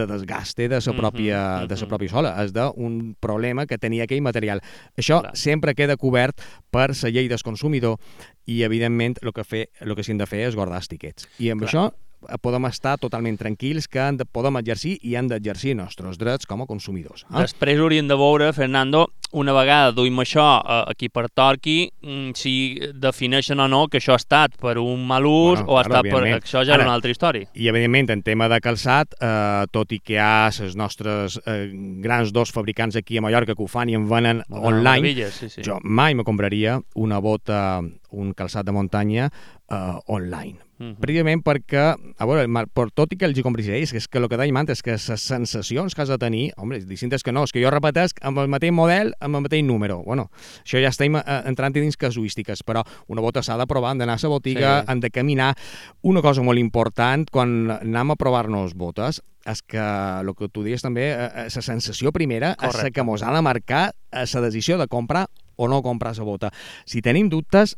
[0.00, 4.24] de desgaste de la pròpia, de la pròpia sola, és d'un problema que tenia aquell
[4.24, 4.62] material.
[4.98, 5.34] Això Clar.
[5.36, 6.40] sempre queda cobert
[6.72, 7.98] per la llei del consumidor
[8.46, 11.28] i, evidentment, el que, fer, el que s'han de fer és guardar els tiquets.
[11.38, 11.68] I amb Clar.
[11.68, 11.84] això
[12.32, 16.20] eh, podem estar totalment tranquils que han de, podem exercir i han d'exercir els nostres
[16.20, 17.26] drets com a consumidors.
[17.28, 17.44] Ah?
[17.44, 22.54] Després hauríem de veure, Fernando, una vegada duim això eh, aquí per Torqui, mm, si
[22.94, 26.08] defineixen o no que això ha estat per un mal ús Bueno, o ha estat
[26.10, 26.22] per...
[26.40, 27.48] Això ja era una altra història.
[27.54, 31.70] I, evidentment, en tema de calçat, eh, tot i que hi ha les nostres eh,
[32.02, 35.48] grans dos fabricants aquí a Mallorca que ho fan i en venen Una online, sí,
[35.48, 35.62] sí.
[35.66, 37.80] jo mai me compraria una bota,
[38.12, 39.30] un calçat de muntanya
[39.70, 40.58] eh, online.
[40.80, 40.94] Mhm.
[40.96, 41.82] Precisament perquè,
[42.16, 44.82] a veure, per tot i que els ells, que és que el que abans és
[44.82, 47.70] que les sensacions que has de tenir, home, és distintes que no, és que jo
[47.70, 50.02] repetesc amb el mateix model, amb el mateix número.
[50.02, 50.30] Bueno,
[50.64, 54.14] això ja estem eh, entrant dins casuístiques, però una bota s'ha de provar, han d'anar
[54.16, 54.84] a la botiga, Sí.
[54.88, 55.54] han de caminar.
[56.02, 60.82] Una cosa molt important quan anem a provar-nos botes és que el que tu dius
[60.82, 62.92] també, la sensació primera és la Correcte.
[62.92, 66.50] que mos ha de marcar la decisió de comprar o no comprar la bota.
[66.86, 67.76] Si tenim dubtes,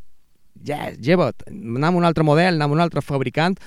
[0.67, 3.59] ja, lleva't, anem a un altre model, anem a un altre fabricant,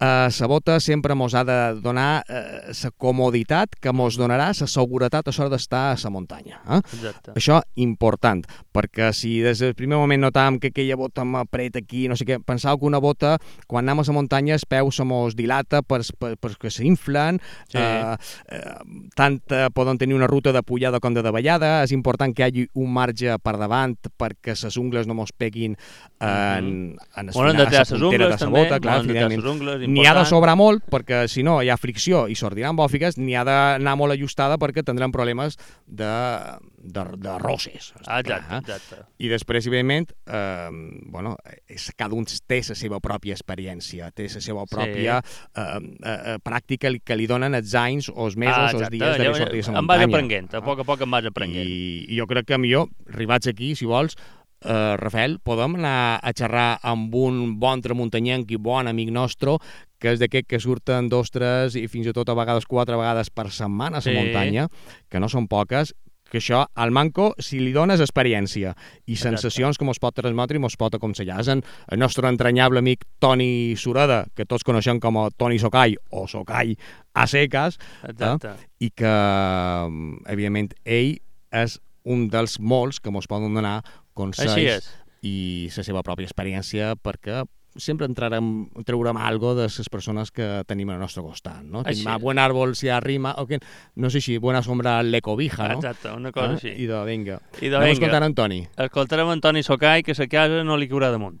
[0.00, 5.28] eh, la bota sempre mos ha de donar la comoditat que mos donarà la seguretat
[5.28, 6.60] a l'hora d'estar a la muntanya.
[6.68, 6.80] Eh?
[6.94, 7.32] Exacte.
[7.34, 12.16] Això important, perquè si des del primer moment notàvem que aquella bota m'apret aquí, no
[12.16, 15.34] sé què, pensava que una bota, quan anem a la muntanya, el peu se mos
[15.36, 17.78] dilata per, per, perquè s'inflen, Sí.
[17.78, 18.16] eh,
[18.48, 18.74] eh,
[19.16, 22.46] tant eh, poden tenir una ruta de pujada com de davallada, és important que hi
[22.46, 25.76] hagi un marge per davant perquè les ungles no mos peguin
[26.20, 28.38] en, en el Bueno, hem final, de a tallar la les puntera ungles, de la
[28.38, 28.58] també.
[28.62, 29.42] bota, clar, Bueno, hem de tallar evidentment.
[29.44, 32.76] les ungles, N'hi ha de sobrar molt, perquè si no hi ha fricció i sortiran
[32.78, 36.10] bòfiques, n'hi ha d'anar molt ajustada perquè tindran problemes de,
[36.78, 37.92] de, de rosses.
[38.06, 38.60] Ah, exacte, Clar, eh?
[38.62, 39.00] exacte.
[39.18, 40.68] I després, evidentment, eh,
[41.12, 41.34] bueno,
[41.66, 46.36] és, cada un té la seva pròpia experiència, té la seva pròpia eh, eh, eh,
[46.44, 48.96] pràctica que li donen els anys o els mesos ah, o els exacte.
[48.96, 50.18] dies d'haver sortit a la Em vas muntanya.
[50.18, 51.64] aprenent, a poc a poc em vas aprenent.
[51.64, 54.16] I, I jo crec que millor, arribats aquí, si vols,
[54.64, 59.56] eh, Rafael, podem anar a xerrar amb un bon tramuntanyenc i bon amic nostre,
[59.98, 63.30] que és d'aquest que surten dos, tres i fins i tot a vegades quatre vegades
[63.30, 64.14] per setmana a la Sí.
[64.14, 64.68] muntanya,
[65.10, 65.94] que no són poques,
[66.30, 68.74] que això, al manco, si li dones experiència
[69.06, 69.38] i Exacte.
[69.38, 71.40] sensacions que mos pot transmetre i mos pot aconsellar.
[71.40, 75.96] És en el nostre entranyable amic Toni Sureda, que tots coneixem com a Toni Socai
[76.10, 76.76] o Socai
[77.14, 78.50] a seques, Exacte.
[78.78, 79.06] i que,
[79.88, 81.16] mm, evidentment, ell
[81.50, 83.82] és un dels molts que mos poden donar
[84.18, 84.90] consells és.
[85.22, 85.36] i
[85.76, 87.44] la seva pròpia experiència perquè
[87.78, 88.46] sempre entrarem,
[88.88, 91.84] traurem algo de les persones que tenim al nostre costat, no?
[91.84, 92.22] Així Tenim a és.
[92.24, 93.60] buen árbol si arrima, o que,
[93.94, 95.78] no sé si buena sombra le cobija, no?
[95.78, 96.72] Exacte, una cosa Ah, així.
[96.74, 97.38] I de vinga.
[97.60, 97.92] I de Anem vinga.
[98.00, 98.60] escoltant en Toni.
[98.88, 101.38] Escoltarem Antoni Socai, que sa casa no li caurà damunt.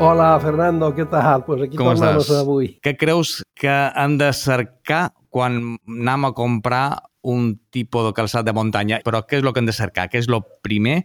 [0.00, 1.42] Hola, Fernando, què tal?
[1.44, 2.28] Pues aquí Com estàs?
[2.38, 2.68] avui.
[2.84, 5.08] Què creus que han de cercar
[5.38, 6.84] quan anem a comprar
[7.22, 8.98] un tipus de calçat de muntanya?
[9.06, 10.08] Però què és el que han de cercar?
[10.10, 11.04] Què és el primer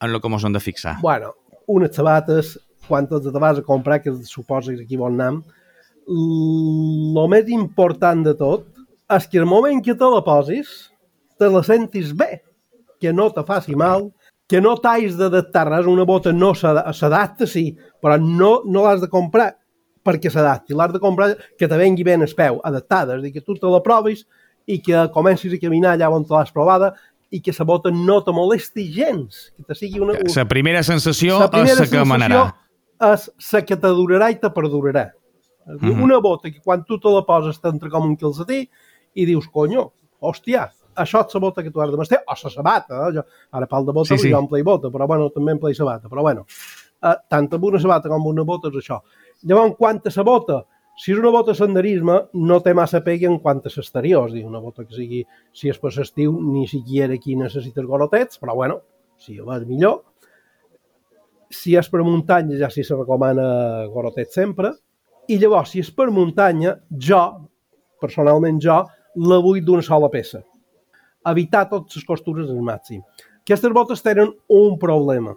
[0.00, 0.96] en el que ens hem de fixar?
[1.04, 1.34] Bueno,
[1.68, 2.54] unes sabates,
[2.88, 5.42] quan te vas a comprar, que suposa que aquí vol anar,
[6.08, 8.66] el més important de tot
[9.14, 10.90] és que el moment que te la posis
[11.40, 12.42] te la sentis bé,
[13.00, 14.10] que no te faci mal,
[14.48, 19.00] que no t'has d'adaptar res, una bota no s'ada- s'adapta, sí, però no, no l'has
[19.00, 19.54] de comprar
[20.04, 23.32] perquè s'adapti, l'has de comprar que te vengui ben el peu, adaptada, és a dir,
[23.32, 24.26] que tu te la provis
[24.66, 26.92] i que comencis a caminar allà on te l'has provada
[27.34, 30.14] i que la bota no te molesti gens, que te sigui una...
[30.36, 32.44] La primera sensació La primera és la que manarà.
[33.10, 35.08] és la que te durarà i te perdurarà.
[35.80, 36.02] Dir, Mhm.
[36.04, 38.68] Una bota que quan tu te la poses t'entra com un calcetí
[39.14, 42.50] i dius, conyo, hòstia, això és la bota que tu has de mestre, o la
[42.50, 43.12] sabata, eh?
[43.16, 45.58] jo, ara parlo de bota, Sí, sí, jo em play bota, però bueno, també em
[45.58, 46.44] play sabata, però bueno,
[47.02, 49.00] uh, tant amb una sabata com amb una bota és això.
[49.44, 50.62] Llavors, quant a la bota,
[50.96, 54.36] si és una bota de senderisme, no té massa pega en quant a l'exterior, és
[54.36, 58.54] dir, una bota que sigui, si és per l'estiu, ni siquiera aquí necessites gorotets, però
[58.54, 58.80] bueno,
[59.18, 60.02] si ho vas millor.
[61.50, 64.72] Si és per muntanya, ja sí se recomana gorotet sempre.
[65.28, 67.22] I llavors, si és per muntanya, jo,
[68.00, 68.80] personalment jo,
[69.26, 70.44] la vull d'una sola peça.
[71.26, 73.02] Evitar totes les costures al màxim.
[73.44, 75.34] Aquestes botes tenen un problema,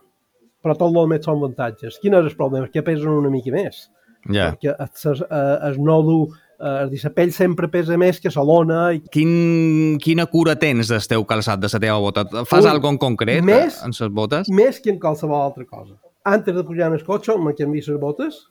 [0.63, 1.97] però tot el més són avantatges.
[2.01, 2.69] Quin és el problema?
[2.71, 3.87] Que pesen una mica més.
[4.25, 4.51] Ja.
[4.55, 5.21] Perquè es, es,
[5.69, 6.27] es nodo,
[6.59, 8.79] eh, és dir, la pell sempre pesa més que la lona.
[8.97, 9.01] I...
[9.13, 12.25] Quin, quina cura tens del teu calçat, de la teva bota?
[12.45, 14.49] Fas Ui, alguna en concret més- en les botes?
[14.49, 15.95] més que en qualsevol altra cosa.
[16.27, 18.41] Antes de pujar en el cotxe, me canvi les botes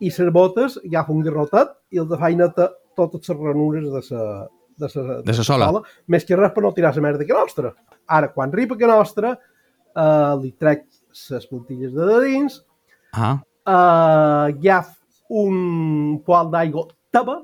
[0.00, 2.66] i les botes agafo un garrotet i el de feina te
[2.96, 5.70] totes les ranures de la de sa, De sa sola.
[6.06, 7.70] més que res per no tirar la merda que nostra.
[8.06, 9.30] Ara, quan ripa que nostra,
[9.96, 10.84] eh, li trec
[11.30, 12.58] les puntilles de de dins,
[13.14, 14.94] Ah, eh, agaf
[15.28, 17.40] un poal d'aigua taba,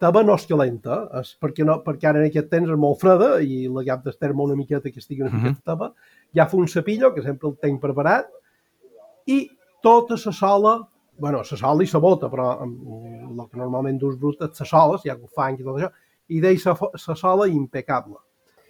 [0.00, 3.40] taba no és calenta, és perquè, no, perquè ara en aquest temps és molt freda
[3.44, 5.42] i l'agaf d'esterma una miqueta que estigui una Mhm.
[5.42, 5.92] miqueta taba,
[6.34, 8.26] agafo un cepillo, que sempre el tenc preparat,
[9.26, 9.48] i
[9.82, 14.16] tota la sola, bueno, la sola i la bota, però mm, el que normalment dus
[14.18, 15.90] brut és la sola, si hi ha fang i tot això,
[16.28, 18.16] i deix la sola impecable.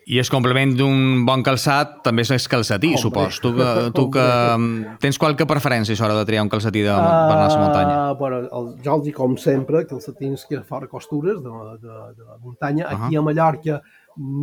[0.07, 3.01] I el complement d'un bon calçat també és el calcetí, Hombre.
[3.03, 3.40] supos.
[3.42, 6.92] Tu que, tu que mm, tens qualque preferència a l'hora de triar un calcetí de,
[6.95, 7.97] per anar a la muntanya?
[8.12, 11.51] Uh, bueno, el, jo els dic com sempre, que els satins que fora costures de,
[11.83, 12.87] de, de la muntanya.
[12.87, 13.09] Ahà.
[13.09, 13.81] Aquí a Mallorca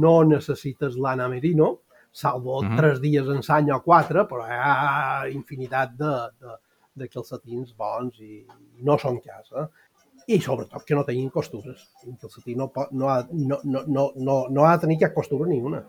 [0.04, 1.78] no necessites l'ana merino,
[2.12, 2.76] salvo Mhm.
[2.78, 6.12] tres dies en l'any o quatre, però hi ha infinitat de,
[6.44, 6.58] de,
[6.96, 9.48] de calcetins bons i, i no són cas.
[9.56, 9.66] Eh?
[10.28, 11.90] I sobretot que no tinguin costures.
[12.08, 15.14] Un calcetí no, pot, no, ha, no, no, no, no, no ha de tenir cap
[15.14, 15.82] costura ni una,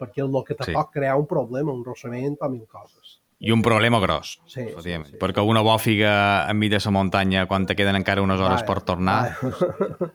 [0.00, 0.72] perquè el que te Sí.
[0.72, 3.20] pot crear un problema, un rossament o mil coses.
[3.38, 5.16] I un problema gros, Sí, sí, sí.
[5.20, 8.80] Perquè una bòfiga enmig de la muntanya, quan te queden encara unes hores Vaja, per
[8.82, 10.12] tornar, vaja.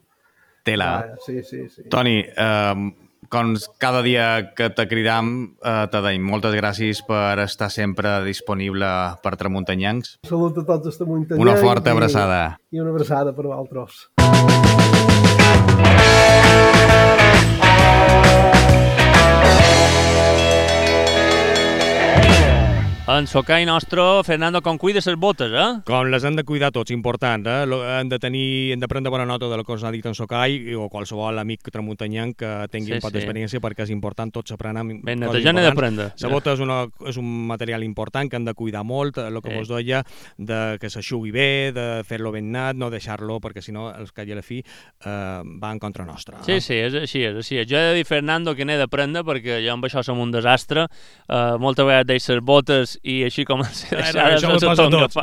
[0.64, 0.92] tela.
[1.02, 1.84] Vaja, sí, sí, sí.
[1.90, 2.96] Toni, eh,
[3.32, 8.90] com cada dia que te cridam, eh, te deim moltes gràcies per estar sempre disponible
[9.24, 10.18] per tramuntanyancs.
[10.28, 11.42] Salut a tots els tamuntanyencs.
[11.48, 12.42] Una forta i- abraçada.
[12.72, 14.10] I una abraçada per vosaltres.
[23.12, 25.82] En socai nostre, Fernando, com cuides les botes, eh?
[25.84, 27.66] Com les han de cuidar tots, important, eh?
[27.66, 30.14] Lo- Han de tenir, han de prendre bona nota del que us ha dit en
[30.16, 33.18] Socai o qualsevol amic tramuntanyanc que tingui Sí, un pot sí.
[33.18, 35.66] d'experiència perquè és important tot s'aprenen Ben, netejant he importants.
[35.66, 36.14] d'aprendre.
[36.22, 39.50] La bota és, una, és un material important que han de cuidar molt, el que
[39.52, 39.58] Eh.
[39.58, 40.04] vos deia,
[40.38, 44.24] de que s'aixugui bé, de fer-lo ben nat, no deixar-lo, perquè si no, els que
[44.24, 46.44] i a la fi eh, va en contra nostra.
[46.44, 47.56] Sí, sí, és així, és així.
[47.68, 50.88] Jo he de dir, Fernando, que n'he d'aprendre, perquè jo amb això som un desastre.
[51.28, 54.44] Uh, moltes vegades deixo les botes i així com les deixades.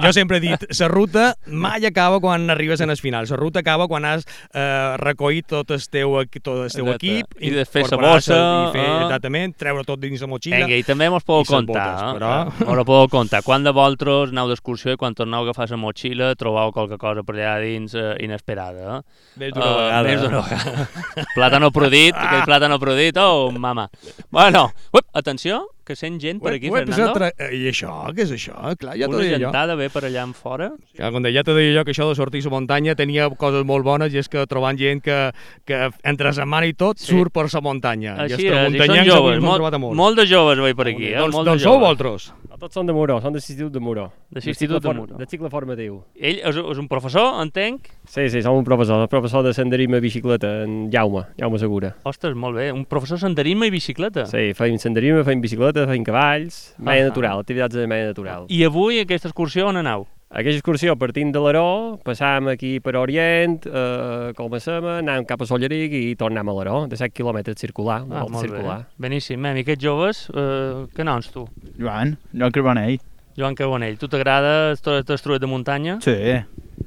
[0.03, 3.27] Jo sempre he dit, la ruta mai acaba quan arribes en el final.
[3.31, 7.53] La ruta acaba quan has eh, recollit tot el teu, tot el teu equip, I
[7.55, 9.05] de fer incorporar-se bossa, i fer, eh?
[9.07, 10.65] exactament, treure tot dins la motxilla.
[10.67, 12.19] Vinga, i també mos podeu contar, botes, eh?
[12.19, 13.43] però- Mos ho podeu contar.
[13.47, 17.23] Quan de vosaltres aneu d'excursió i quan torneu a agafar la motxilla trobeu qualque cosa
[17.23, 19.25] per allà dins eh, inesperada, eh?
[19.39, 20.03] Més d'una Eh, vegada.
[20.09, 20.23] Més eh?
[20.27, 20.89] d'una vegada.
[21.39, 23.89] plàtano prodit, aquell plàtano prodit, oh, mama.
[24.35, 27.13] Bueno, uep, atenció, que sent gent per aquí, Fernando.
[27.17, 27.91] tra- eh, I això?
[28.13, 28.55] Què és això?
[28.79, 30.71] Clar, ja Una gentada bé per allà en fora.
[30.95, 33.31] Clar, com deia, ja t'ho deia jo que això de sortir a la muntanya tenia
[33.31, 35.33] coses molt bones i és que trobant gent que,
[35.65, 37.13] que entre la setmana i tot Sí.
[37.17, 38.15] surt per la muntanya.
[38.21, 39.97] Així I és, i són joves, molt, molt.
[39.97, 41.17] molt de joves veig per aquí, eh?
[41.19, 42.33] Doncs, molt de doncs sou vosaltres.
[42.59, 44.09] Tots són de Moró, són de l'Institut de Moró.
[44.35, 45.07] De l'Institut de Moró.
[45.15, 46.03] for- De cicle formatiu.
[46.19, 47.87] Ell és, és un professor, entenc?
[48.05, 51.95] Sí, sí, som un professor, el professor de senderisme i bicicleta, en Jaume, Jaume Segura.
[52.03, 52.73] Ostres, molt bé.
[52.73, 54.27] Un professor senderisme i bicicleta.
[54.27, 57.09] Sí, feim senderisme, feim bicicleta, feim cavalls, medi Ah.
[57.09, 58.47] natural, activitats de medi natural.
[58.49, 60.07] I avui, aquesta excursió, on aneu?
[60.31, 65.91] Aquesta excursió partint de l'Aró, passam aquí per Orient, eh, comencem, anem cap a Solleric
[65.93, 68.79] i tornem a l'Aró, de 7 quilòmetres circular, Ah, molt circular.
[68.81, 69.09] bé.
[69.09, 69.39] Beníssim.
[69.41, 71.49] Mem, i aquests joves, eh, que noms tu?
[71.79, 73.01] Joan, Joan Carbonell.
[73.39, 75.99] Joan Carbonell, tu t'agrada el truet de muntanya?
[76.03, 76.13] Sí,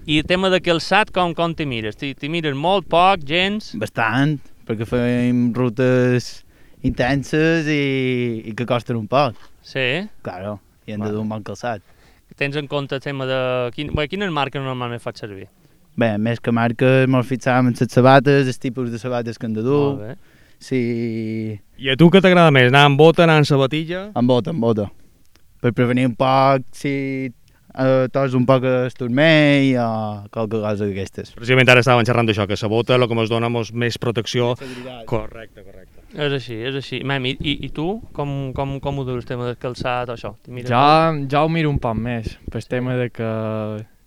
[0.06, 1.96] I el tema de calçat, com, com t'hi mires?
[1.98, 3.74] T'hi t'hi mires molt, poc, gens?
[3.76, 6.41] bastant, perquè fem rutes
[6.88, 7.82] intenses i,
[8.50, 9.38] i que costen un poc.
[9.66, 10.04] Sí?
[10.26, 11.84] Claro, i hem de dur un bon calçat.
[12.40, 13.40] Tens en compte el tema de...
[13.76, 13.92] Quin...
[13.96, 15.50] Bé, quines marques normalment faig servir?
[16.00, 19.58] Bé, més que marques, molt fixàvem en les sabates, els tipus de sabates que hem
[19.58, 19.98] de dur.
[19.98, 20.40] Molt bé.
[20.62, 20.80] Sí,
[21.82, 24.12] I a tu què t'agrada més, anar amb bota, anar amb sabatilla?
[24.14, 24.88] amb bota, amb bota.
[25.62, 26.94] Per prevenir un poc si
[27.32, 29.90] eh, tos un poc el turmell o
[30.34, 31.34] qualque cosa d'aquestes.
[31.38, 34.54] Precisament ara estàvem xerrant d'això, que la bota el que ens dona mos més protecció.
[35.10, 36.01] Correcte, correcte.
[36.14, 37.04] És així, és així.
[37.08, 40.18] Mem, i, i, i tu, com, com, com ho dius, el tema del calçat o
[40.18, 40.34] això?
[40.74, 43.30] Jo, jo ho miro un poc més, pel tema de que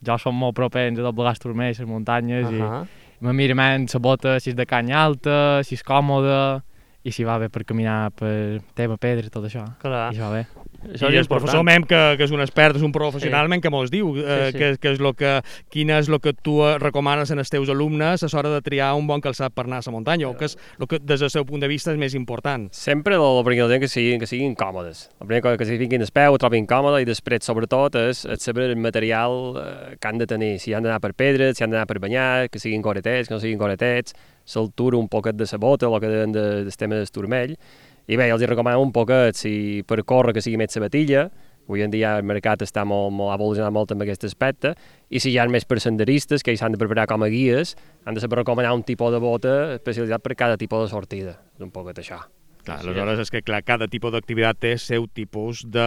[0.04, 2.84] jo som molt propens a doblegar els turmells, les muntanyes, Uh -huh.
[3.20, 6.62] i me miro menys la bota, si és de canya alta, si és còmoda,
[7.04, 9.64] i si va bé per caminar per tema pedra, tot això.
[9.80, 10.12] Clar.
[10.12, 10.46] I això va bé.
[10.92, 11.64] Això I és el professor.
[11.66, 13.50] Mem, que, que és un expert, és un professional, Sí.
[13.50, 14.58] Mem, que mos diu eh, Sí, sí.
[14.58, 15.40] Que, que és lo que,
[15.72, 19.22] quin és el que tu recomanes als teus alumnes a l'hora de triar un bon
[19.24, 21.60] calçat per anar a la muntanya, o que és el que des del seu punt
[21.60, 22.68] de vista és més important.
[22.72, 25.08] Sempre el, el primer que siguin, que siguin còmodes.
[25.20, 28.24] El primer que, que s'hi fiquin el peu, ho trobin còmode i després, sobretot, és,
[28.24, 30.58] és saber el material eh, que han de tenir.
[30.60, 33.40] Si han d'anar per pedres, si han d'anar per banyar, que siguin coretets, que no
[33.42, 34.14] siguin coretets,
[34.54, 37.56] l'altura un poquet de la bota, el que deien de, del tema del turmell.
[38.04, 41.30] I bé, els hi recomano un poquet, si per córrer que sigui més sabatilla,
[41.64, 44.74] avui en dia el mercat està molt, molt, evolucionat molt en aquest aspecte,
[45.08, 47.76] i si hi ha més per senderistes, que ells s'han de preparar com a guies,
[48.04, 51.38] han de saber recomanar un tipus de bota especialitzat per cada tipus de sortida.
[51.56, 52.20] És un poquet això.
[52.64, 55.84] Clar, aleshores és que clar, cada tipus d'activitat té seu tipus de,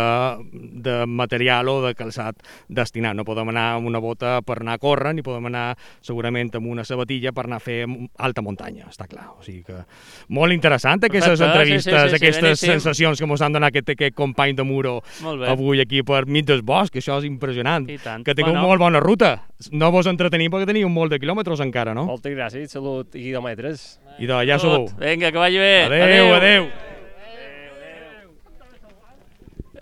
[0.83, 2.37] de material o de calçat
[2.69, 3.15] destinat.
[3.17, 5.71] No podem anar amb una bota per anar a córrer, ni podem anar
[6.05, 7.79] segurament amb una sabatilla per anar a fer
[8.21, 9.31] alta muntanya, està clar.
[9.39, 9.79] O sigui que
[10.29, 12.71] molt interessant aquestes Perfecte, entrevistes, sí, sí, sí, sí, aquestes beníssim.
[12.77, 14.99] sensacions que ens han donat aquest, aquest company de Muro
[15.47, 17.87] avui aquí per mig del bosc, això és impressionant.
[17.87, 18.67] Que tingueu Bueno.
[18.67, 19.47] molt bona ruta.
[19.71, 22.05] No vos entretenim perquè teniu molt de quilòmetres encara, no?
[22.05, 23.99] Moltes gràcies, salut i quilòmetres.
[24.19, 24.87] I de ja sou.
[24.99, 25.85] Vinga, que vagi bé.
[25.85, 26.66] Adéu, adéu.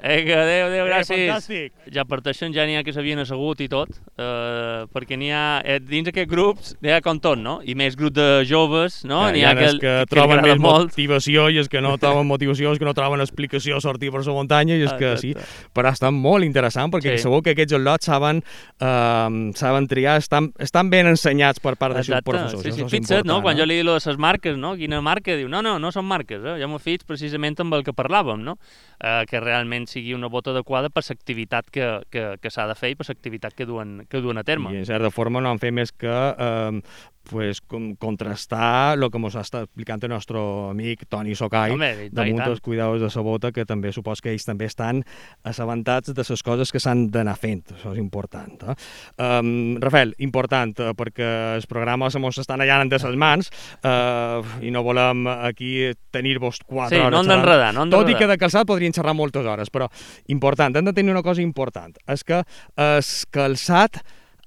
[0.06, 1.30] Vinga, adéu, adéu, Eh, gràcies.
[1.30, 1.72] fantàstic.
[1.92, 3.90] Ja parteixen, ja n'hi ha que s'havien assegut i tot,
[4.20, 7.60] eh, perquè n'hi ha, eh, dins aquests grups, n'hi ha com tot, no?
[7.66, 9.24] I més grup de joves, no?
[9.26, 10.92] Ja, N'hi hi ha ha que, troben li agrada més molt.
[10.92, 14.24] motivació i els que no troben motivació, els que no troben explicació a sortir per
[14.24, 15.34] la muntanya i els que sí.
[15.74, 17.24] Però està molt interessant perquè Sí.
[17.24, 18.44] segur que aquests al·lots saben,
[18.80, 22.62] eh, saben triar, estan, estan ben ensenyats per part dels seus professors.
[22.62, 22.82] sí, sí.
[22.84, 23.38] Això Fixa't, no?
[23.40, 24.76] important, Quan jo li dic de les marques, no?
[24.76, 25.36] Quina marca?
[25.36, 26.60] Diu, no, no, no són marques, eh?
[26.62, 28.58] Jo m'ho fix precisament amb el que parlàvem, no?
[29.04, 32.94] Eh, que realment sigui una bota adequada per l'activitat que, que, que s'ha de fer
[32.94, 34.74] i per l'activitat que, duen, que duen a terme.
[34.76, 36.82] I en certa forma no han fet més que eh,
[37.30, 42.10] pues, com, contrastar el que ens està explicant el nostre amic Toni Socai Home, i
[42.14, 45.04] damunt dels cuidados de la bota, que també supos que ells també estan
[45.44, 47.64] assabentats de les coses que s'han d'anar fent.
[47.76, 48.56] Això és important.
[48.70, 48.76] Eh?
[49.18, 53.50] Um, Rafael, important, eh, perquè els programes se mos estan allant de les mans
[53.84, 57.42] eh, i no volem aquí tenir-vos quatre Sí, hores no hem xerrant.
[57.46, 59.90] d'enredar, no Tot i que de calçat podrien xerrar moltes hores, però
[60.28, 62.44] important, hem de tenir una cosa important, és que
[62.76, 64.02] el calçat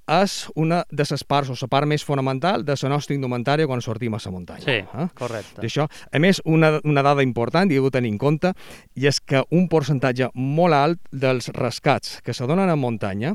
[0.09, 3.83] és una de les parts o la part més fonamental de la nostra indumentària quan
[3.85, 4.65] sortim a la muntanya.
[4.65, 5.09] Sí, eh?
[5.15, 5.61] correcte.
[5.61, 8.55] D'això, a més, una, una dada important i heu de tenir en compte
[8.97, 13.35] i és que un percentatge molt alt dels rescats que se donen a muntanya,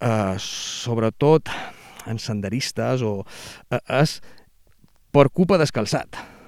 [0.00, 1.50] eh, sobretot
[2.06, 3.24] en senderistes, o,
[3.70, 4.20] eh, és
[5.10, 5.66] per culpa del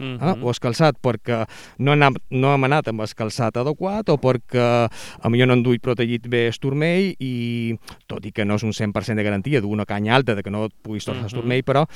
[0.03, 0.37] calçat.
[0.37, 0.43] Mhm.
[0.43, 0.45] Eh?
[0.45, 1.47] O escalçat perquè
[1.79, 4.88] no, hem, no hem anat amb escalçat adequat o perquè
[5.23, 8.62] a millor no han duit protegit bé el turmell i tot i que no és
[8.62, 11.29] un 100% de garantia d'una canya alta de que no et puguis tornar Mhm.
[11.35, 11.87] el turmell, però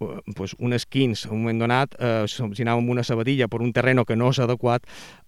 [0.00, 3.60] eh, pues, unes 15 en un moment donat, eh, si anàvem amb una sabatilla per
[3.62, 4.84] un terreno que no és adequat,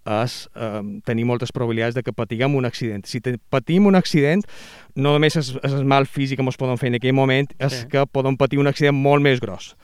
[0.06, 3.04] és eh, tenir moltes probabilitats de que patiguem un accident.
[3.06, 4.42] Si te, patim un accident,
[4.94, 7.72] no només és, és el mal físic que ens poden fer en aquell moment, és
[7.82, 7.86] Sí.
[7.88, 9.76] que podem patir un accident molt més gros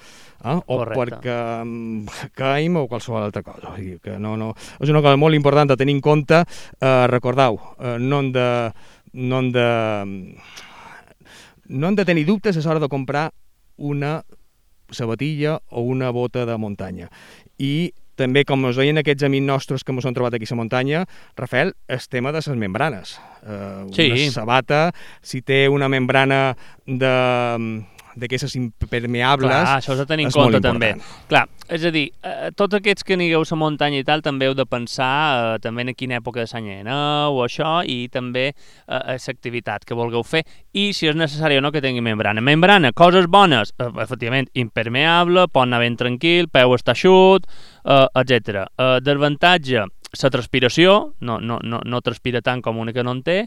[0.45, 0.55] eh?
[0.67, 1.17] o Correcte.
[1.17, 3.73] perquè mm, caim o qualsevol altra cosa.
[3.73, 4.53] O sigui, que no, no...
[4.81, 6.45] És una cosa molt important a tenir en compte.
[6.81, 8.49] Eh, recordeu, eh, no hem de...
[9.15, 9.67] No hem de,
[11.69, 13.29] no hem de tenir dubtes a l'hora de comprar
[13.77, 14.23] una
[14.91, 17.09] sabatilla o una bota de muntanya.
[17.59, 20.59] I també, com us deien aquests amics nostres que ens han trobat aquí a la
[20.61, 21.05] muntanya,
[21.39, 23.17] Rafael, el tema de les membranes.
[23.43, 24.11] Eh, Sí.
[24.11, 27.15] Una sabata, si té una membrana de
[28.17, 29.51] d'aquestes impermeables...
[29.51, 30.93] Clar, això has de tenir en compte també.
[31.31, 34.49] Clar, és a dir, eh, tots aquests que anigueu a la muntanya i tal, també
[34.49, 35.15] heu de pensar
[35.55, 39.97] eh, també en quina època de l'any aneu o això, i també eh, l'activitat que
[39.99, 42.45] vulgueu fer, i si és necessari o no que tingui membrana.
[42.45, 47.49] Membrana, coses bones, eh, efectivament, impermeable, pot anar ben tranquil, peu està xut,
[47.85, 48.67] eh, etc.
[48.79, 49.89] Eh, D'avantatge,
[50.23, 53.39] la transpiració, no, no, no, no transpira tant com una que no en té,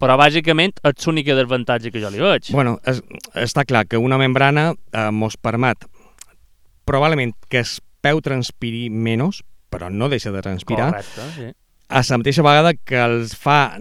[0.00, 2.50] però bàsicament és l'únic desavantatge que jo li veig.
[2.54, 3.02] Bueno, es,
[3.34, 5.86] està clar que una membrana eh, mos permet
[6.88, 11.48] probablement que el peu transpiri menys però no deixa de transpirar, Correcte, sí.
[11.88, 13.76] a la mateixa vegada que els fa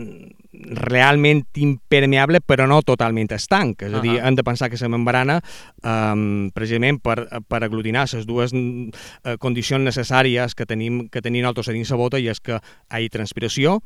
[0.58, 5.40] realment impermeable però no totalment estanc, és a dir, hem de pensar que la membrana
[5.84, 11.74] um, precisament per, per aglutinar les dues uh, condicions necessàries que tenim, que tenim nosaltres
[11.76, 13.82] dins la bota i és que hi transpiració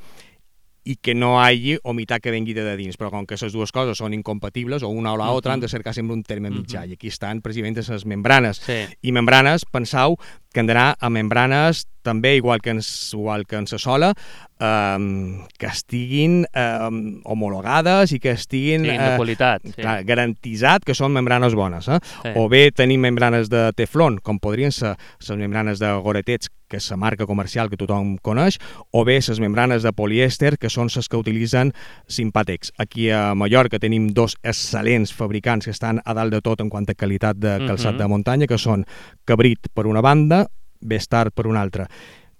[0.84, 3.70] i que no hi hagi humitat que vengui de dins, però com que les dues
[3.72, 5.54] coses són incompatibles, o una o l'altra, Mhm.
[5.54, 6.90] han de cercar sempre un terme mitjà, Mhm.
[6.90, 8.58] i aquí estan precisament les membranes.
[8.58, 8.88] Sí.
[9.02, 10.18] I membranes, pensau
[10.54, 12.80] que han d'anar a membranes també, igual que en,
[13.14, 14.14] igual que en la sola,
[14.60, 19.62] um, que estiguin um, homologades i que estiguin Sí, de qualitat.
[19.68, 19.76] Sí.
[19.84, 21.88] clar, garantitzat que són membranes bones.
[21.88, 22.00] Eh?
[22.24, 22.32] Sí.
[22.42, 26.90] O bé tenim membranes de teflon, com podrien ser les membranes de Goretets, que és
[26.90, 28.58] la marca comercial que tothom coneix,
[28.96, 31.74] o bé les membranes de polièster, que són les que utilitzen
[32.08, 32.72] Simpatex.
[32.80, 36.88] Aquí a Mallorca tenim dos excel·lents fabricants que estan a dalt de tot en quant
[36.90, 38.00] a qualitat de calçat Mhm.
[38.00, 38.86] de muntanya, que són
[39.26, 40.41] Cabrit per una banda,
[40.82, 41.88] Bestard per una altra.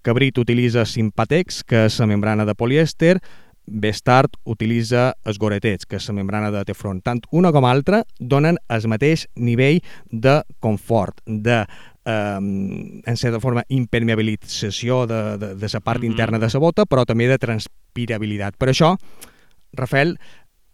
[0.02, 3.20] Cabrit utilitza Simpatex, que és la membrana de polièster,
[3.72, 7.00] Bestard utilitza els goretets, que és la membrana de teflon.
[7.06, 9.80] Tant una com altra donen el mateix nivell
[10.10, 11.62] de confort, de
[12.04, 16.10] eh, en certa forma impermeabilització de, de, de la part Mhm.
[16.12, 18.58] interna de la bota, però també de transpirabilitat.
[18.58, 18.98] Per això,
[19.74, 20.18] Rafael,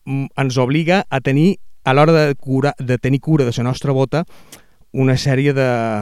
[0.05, 3.91] mm, ens obliga a tenir, a l'hora de, cura, de tenir cura de la nostra
[3.91, 4.25] bota,
[4.93, 6.01] una sèrie de,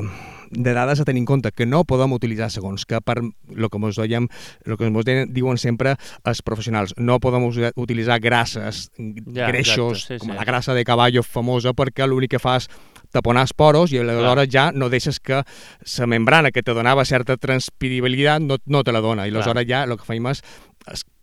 [0.52, 3.78] de dades a tenir en compte que no podem utilitzar segons que per el que
[3.82, 4.28] ens dèiem,
[4.66, 8.90] el que ens diuen, sempre els professionals, no podem utilitzar grasses,
[9.34, 10.36] Ja, greixos, exacte, sí, com sí.
[10.38, 12.70] la grassa de caballo famosa, perquè l'únic que fa és
[13.16, 17.38] taponar els poros i aleshores ja no deixes que la membrana que te donava certa
[17.38, 19.42] transpirabilitat no, no te la dona i Clar.
[19.44, 20.42] aleshores ja el que feim és,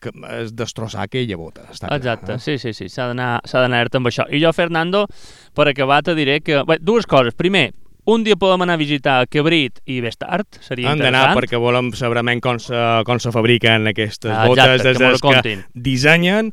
[0.01, 1.67] que- és destrossar aquella bota.
[1.71, 2.39] Està clar, Exacte, eh?
[2.43, 4.25] sí, sí, sí, s'ha d'anar s'ha d'anar amb això.
[4.33, 5.07] I jo, Fernando,
[5.55, 6.63] per acabar, te diré que...
[6.67, 7.35] Bé, dues coses.
[7.35, 7.73] Primer,
[8.05, 11.39] un dia podem anar a visitar Cabrit i Bestart, seria Hem d'anar interessant.
[11.39, 12.75] perquè volem saber com se,
[13.07, 16.53] com se fabriquen aquestes Ah, botes, exacte, des que des que dissenyen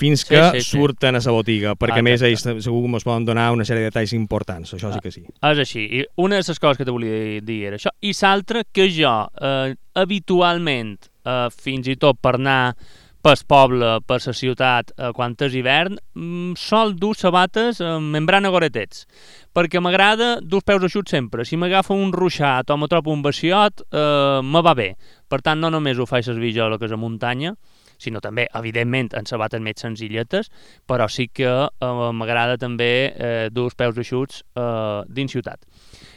[0.00, 0.76] fins Sí, que sí, sí.
[0.78, 3.64] surten a la botiga, perquè Ah, a més ells segur que ens poden donar una
[3.64, 5.24] sèrie de detalls importants, això sí que sí.
[5.42, 5.82] És així.
[6.00, 7.90] I una de les coses que te volia dir era això.
[8.00, 12.74] I l'altra, que jo, eh, habitualment, eh, fins i tot per anar
[13.20, 18.50] pel poble, per la ciutat, eh, quan és hivern, mm, sol dur sabates amb membrana
[18.50, 19.06] goretets,
[19.54, 21.44] perquè m'agrada dur els peus eixuts sempre.
[21.44, 24.96] Si m'agafa un ruixat o me trobo un baciot, eh, me va bé.
[25.28, 27.54] Per tant, no només ho faig servir jo a la que és a muntanya,
[27.98, 30.50] sinó també, evidentment, en sabates més senzilletes,
[30.86, 35.60] però sí que eh, m'agrada també eh, dur els peus eixuts eh, dins ciutat.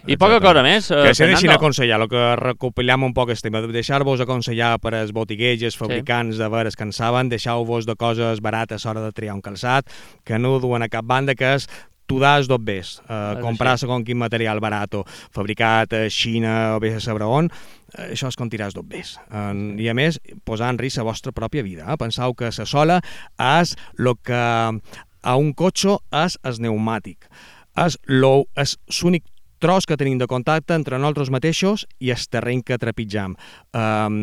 [0.06, 3.40] I poca cosa més, eh, Que se deixin aconsellar, el que recopilem un poc el
[3.40, 7.96] tema, deixar-vos aconsellar per als botiguers, els fabricants de veres que en saben, deixeu-vos de
[7.96, 9.88] coses barates a l'hora de triar un calçat,
[10.26, 11.70] que no duen a cap banda, que és
[12.06, 13.86] tu das dos bes, eh, comprar així.
[13.86, 17.50] segons quin material barato, fabricat a Xina o bé a saber on,
[17.98, 19.18] eh, això és com tiràs dos bes.
[19.32, 21.86] Eh, I a més, posar en risc la vostra pròpia vida.
[21.88, 21.98] Eh?
[21.98, 23.02] Penseu que la sola
[23.40, 24.34] és el que
[25.24, 27.30] a un cotxe és el pneumàtic.
[27.76, 29.24] És l'únic
[29.64, 33.38] tros que tenim de contacte entre nosaltres mateixos i el terreny que trepitjam.
[33.72, 34.20] Um,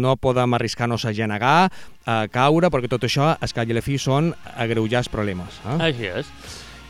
[0.00, 1.68] no podem arriscar-nos a genegar,
[2.08, 5.60] a caure, perquè tot això, a escala i a la fi, són agreujar els problemes.
[5.68, 5.80] Eh?
[5.90, 6.32] Així és.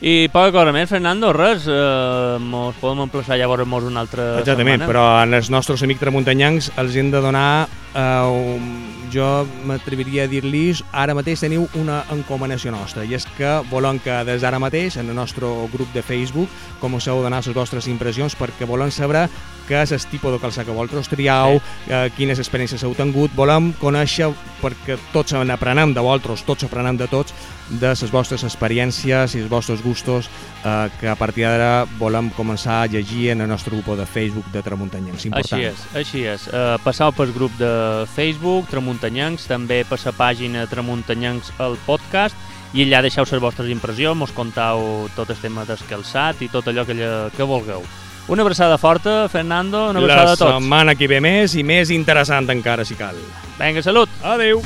[0.05, 4.83] I poca cosa més, Fernando, res, eh, mos podem emplaçar llavors mos una altra Exactament,
[4.83, 4.91] setmana.
[4.91, 10.83] però als nostres amics tramuntanyancs els hem de donar, eh, un, jo m'atreviria a dir-los,
[10.91, 15.09] ara mateix teniu una encomanació nostra, i és que volem que des d'ara mateix, en
[15.09, 16.51] el nostre grup de Facebook,
[16.81, 19.27] comenceu a donar les vostres impressions perquè volem saber
[19.65, 21.57] què és el tipus de calçat que vosaltres triau,
[21.87, 24.29] eh, quines experiències heu tingut, volem conèixer,
[24.61, 27.33] perquè tots n'aprenem de vosaltres, tots aprenem de tots,
[27.69, 30.29] de les vostres experiències i els vostres gustos
[30.63, 34.45] eh, que a partir d'ara volem començar a llegir en el nostre grup de Facebook
[34.53, 35.25] de Tramuntanyencs.
[35.25, 35.59] Important.
[35.61, 36.47] Així és, així és.
[36.47, 42.35] Uh, passau pel grup de Facebook, Tramuntanyancs, també per la pàgina Tramuntanyancs el podcast,
[42.75, 46.67] i allà deixeu les vostres impressions, mos contau tot el tema del calçat i tot
[46.67, 46.95] allò que,
[47.35, 47.85] que vulgueu.
[48.27, 50.53] Una abraçada forta, Fernando, una abraçada La a tots.
[50.55, 53.15] setmana que ve més i més interessant encara, si cal.
[53.59, 54.09] Vinga, salut!
[54.23, 54.63] Adeu!